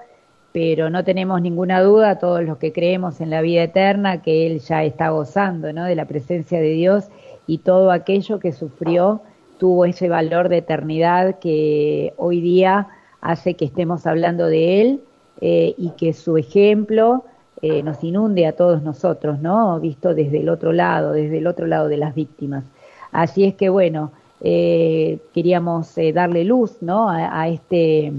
pero 0.53 0.90
no 0.90 1.05
tenemos 1.05 1.42
ninguna 1.42 1.83
duda, 1.83 2.19
todos 2.19 2.42
los 2.42 2.57
que 2.59 2.73
creemos 2.73 3.21
en 3.21 3.31
la 3.31 3.42
vida 3.42 3.62
eterna, 3.62 4.23
que 4.23 4.47
Él 4.47 4.61
ya 4.61 4.85
está 4.85 5.11
gozando 5.11 5.73
¿no? 5.73 5.85
de 5.85 5.95
la 5.95 6.07
presencia 6.07 6.59
de 6.59 6.71
Dios 6.71 7.05
y 7.47 7.59
todo 7.59 7.91
aquello 7.91 8.39
que 8.39 8.53
sufrió 8.53 9.21
tuvo 9.59 9.85
ese 9.85 10.09
valor 10.09 10.49
de 10.49 10.59
eternidad 10.59 11.39
que 11.39 12.13
hoy 12.17 12.41
día 12.41 12.89
hace 13.21 13.55
que 13.55 13.65
estemos 13.65 14.07
hablando 14.07 14.47
de 14.47 14.81
Él 14.81 15.01
eh, 15.41 15.75
y 15.77 15.91
que 15.91 16.13
su 16.13 16.37
ejemplo 16.37 17.25
eh, 17.63 17.83
nos 17.83 18.03
inunde 18.05 18.47
a 18.47 18.53
todos 18.53 18.83
nosotros, 18.83 19.41
¿no? 19.41 19.81
Visto 19.81 20.15
desde 20.15 20.41
el 20.41 20.49
otro 20.49 20.73
lado, 20.73 21.13
desde 21.13 21.39
el 21.39 21.47
otro 21.47 21.67
lado 21.67 21.89
de 21.89 21.97
las 21.97 22.15
víctimas. 22.15 22.65
Así 23.13 23.45
es 23.45 23.55
que, 23.55 23.69
bueno, 23.69 24.13
eh, 24.43 25.19
queríamos 25.33 25.95
darle 26.13 26.45
luz, 26.45 26.77
¿no? 26.83 27.09
A, 27.09 27.49
este, 27.49 28.13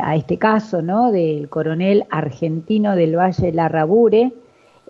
a 0.00 0.14
este 0.14 0.38
caso, 0.38 0.82
¿no? 0.82 1.10
Del 1.10 1.48
coronel 1.48 2.04
argentino 2.10 2.94
del 2.94 3.16
Valle 3.16 3.52
Larrabure. 3.52 4.32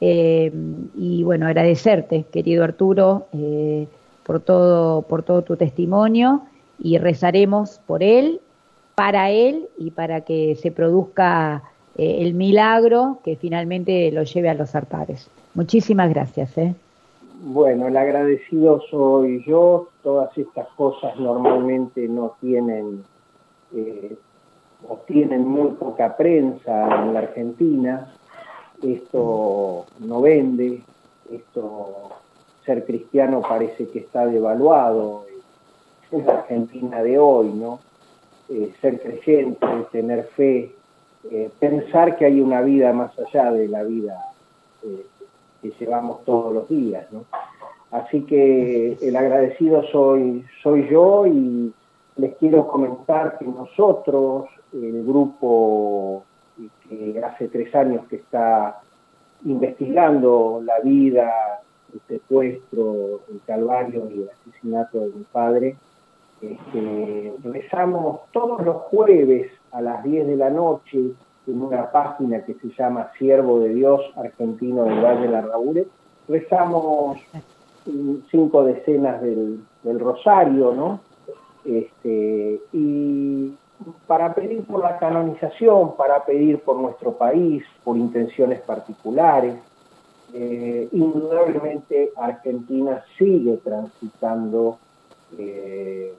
Y 0.00 1.22
bueno, 1.24 1.46
agradecerte, 1.46 2.24
querido 2.30 2.62
Arturo, 2.62 3.26
por 4.24 4.40
todo, 4.40 5.02
por 5.02 5.22
todo 5.22 5.42
tu 5.42 5.56
testimonio 5.56 6.42
y 6.78 6.98
rezaremos 6.98 7.80
por 7.86 8.02
él, 8.02 8.40
para 8.94 9.30
él 9.30 9.68
y 9.78 9.90
para 9.90 10.20
que 10.22 10.54
se 10.56 10.70
produzca 10.70 11.62
eh, 11.96 12.18
el 12.20 12.34
milagro 12.34 13.18
que 13.24 13.36
finalmente 13.36 14.10
lo 14.12 14.22
lleve 14.22 14.48
a 14.48 14.54
los 14.54 14.74
altares. 14.74 15.30
Muchísimas 15.54 16.10
gracias. 16.10 16.56
¿eh? 16.58 16.74
Bueno, 17.40 17.88
el 17.88 17.96
agradecido 17.96 18.82
soy 18.90 19.42
yo. 19.46 19.88
Todas 20.02 20.36
estas 20.36 20.68
cosas 20.76 21.18
normalmente 21.18 22.06
no 22.06 22.36
tienen 22.40 23.04
eh, 23.74 24.16
tienen 25.06 25.46
muy 25.46 25.70
poca 25.72 26.16
prensa 26.16 27.02
en 27.02 27.14
la 27.14 27.20
Argentina. 27.20 28.14
Esto 28.82 29.86
no 30.00 30.20
vende, 30.20 30.82
esto 31.30 32.10
ser 32.64 32.84
cristiano 32.84 33.40
parece 33.40 33.88
que 33.88 34.00
está 34.00 34.26
devaluado 34.26 35.24
en 36.12 36.26
la 36.26 36.34
Argentina 36.34 37.02
de 37.02 37.18
hoy, 37.18 37.48
¿no? 37.48 37.80
Eh, 38.48 38.72
ser 38.80 39.00
creyente, 39.00 39.66
tener 39.90 40.24
fe, 40.36 40.72
eh, 41.30 41.50
pensar 41.58 42.16
que 42.16 42.24
hay 42.24 42.40
una 42.40 42.60
vida 42.62 42.92
más 42.92 43.18
allá 43.18 43.52
de 43.52 43.68
la 43.68 43.82
vida 43.82 44.16
eh, 44.84 45.04
que 45.60 45.70
llevamos 45.78 46.24
todos 46.24 46.54
los 46.54 46.68
días, 46.68 47.06
¿no? 47.10 47.24
Así 47.90 48.22
que 48.22 48.98
el 49.00 49.16
agradecido 49.16 49.82
soy, 49.90 50.44
soy 50.62 50.88
yo 50.90 51.26
y 51.26 51.72
les 52.16 52.36
quiero 52.36 52.68
comentar 52.68 53.38
que 53.38 53.46
nosotros, 53.46 54.48
el 54.72 55.04
grupo 55.04 56.24
que 56.88 57.22
hace 57.24 57.48
tres 57.48 57.74
años 57.74 58.06
que 58.08 58.16
está 58.16 58.80
investigando 59.44 60.60
la 60.64 60.80
vida 60.80 61.32
el 61.92 62.00
secuestro, 62.06 63.20
el 63.30 63.40
calvario 63.46 64.08
y 64.10 64.22
el 64.22 64.30
asesinato 64.30 65.00
de 65.00 65.06
mi 65.06 65.24
padre, 65.32 65.76
este, 66.40 67.34
rezamos 67.44 68.20
todos 68.32 68.64
los 68.64 68.76
jueves 68.82 69.50
a 69.72 69.80
las 69.80 70.04
10 70.04 70.26
de 70.26 70.36
la 70.36 70.50
noche 70.50 70.98
en 71.46 71.62
una 71.62 71.90
página 71.90 72.44
que 72.44 72.54
se 72.54 72.68
llama 72.68 73.10
Siervo 73.18 73.60
de 73.60 73.70
Dios 73.70 74.00
Argentino 74.16 74.84
del 74.84 75.02
Valle 75.02 75.22
de 75.22 75.28
la 75.28 75.40
Raúl, 75.40 75.86
rezamos 76.28 77.18
cinco 78.30 78.64
decenas 78.64 79.22
del, 79.22 79.60
rosario, 79.98 80.74
¿no? 80.74 81.00
Este, 81.64 82.60
y 82.72 83.54
para 84.06 84.34
pedir 84.34 84.64
por 84.64 84.80
la 84.80 84.98
canonización, 84.98 85.96
para 85.96 86.24
pedir 86.24 86.60
por 86.60 86.76
nuestro 86.76 87.12
país, 87.12 87.64
por 87.84 87.96
intenciones 87.96 88.60
particulares, 88.60 89.54
eh, 90.34 90.88
indudablemente 90.92 92.12
Argentina 92.16 93.02
sigue 93.16 93.58
transitando 93.58 94.78
eh, 95.38 96.12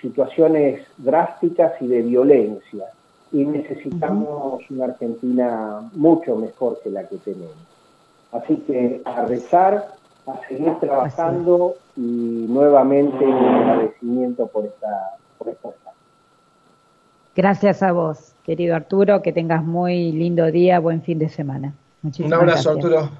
situaciones 0.00 0.86
drásticas 0.98 1.80
y 1.80 1.86
de 1.86 2.02
violencia 2.02 2.86
y 3.32 3.44
necesitamos 3.44 4.62
una 4.70 4.84
Argentina 4.86 5.88
mucho 5.94 6.36
mejor 6.36 6.80
que 6.82 6.90
la 6.90 7.08
que 7.08 7.16
tenemos. 7.16 7.56
Así 8.32 8.56
que 8.58 9.00
a 9.04 9.24
rezar, 9.24 9.88
a 10.26 10.48
seguir 10.48 10.74
trabajando 10.80 11.74
y 11.96 12.46
nuevamente 12.48 13.24
un 13.24 13.44
agradecimiento 13.44 14.46
por 14.48 14.66
esta, 14.66 15.16
por 15.38 15.48
esta 15.48 15.70
Gracias 17.36 17.82
a 17.82 17.92
vos, 17.92 18.34
querido 18.44 18.74
Arturo, 18.74 19.22
que 19.22 19.32
tengas 19.32 19.62
muy 19.62 20.10
lindo 20.10 20.50
día, 20.50 20.80
buen 20.80 21.02
fin 21.02 21.18
de 21.18 21.28
semana 21.28 21.74
un 22.20 22.34
abrazo, 22.34 22.70
Arturo. 22.70 23.10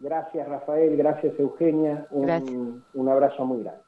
Gracias, 0.00 0.48
Rafael. 0.48 0.96
Gracias, 0.96 1.38
Eugenia. 1.38 2.06
Un, 2.10 2.82
un 2.94 3.08
abrazo 3.08 3.44
muy 3.44 3.62
grande. 3.62 3.80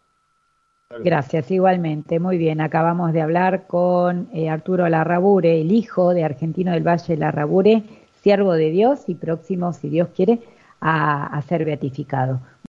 Gracias, 1.02 1.50
igualmente. 1.50 2.20
Muy 2.20 2.38
bien, 2.38 2.60
acabamos 2.60 3.12
de 3.12 3.20
hablar 3.20 3.66
con 3.66 4.28
eh, 4.32 4.48
Arturo 4.48 4.88
Larrabure, 4.88 5.60
el 5.60 5.72
hijo 5.72 6.14
de 6.14 6.24
Argentino 6.24 6.72
del 6.72 6.86
Valle 6.86 7.16
Larrabure, 7.16 7.82
siervo 8.22 8.52
de 8.52 8.70
Dios 8.70 9.08
y 9.08 9.14
próximo, 9.16 9.72
si 9.72 9.88
Dios 9.88 10.08
quiere, 10.14 10.40
a 10.80 11.40
ser 11.48 11.64
beatificado. 11.64 12.40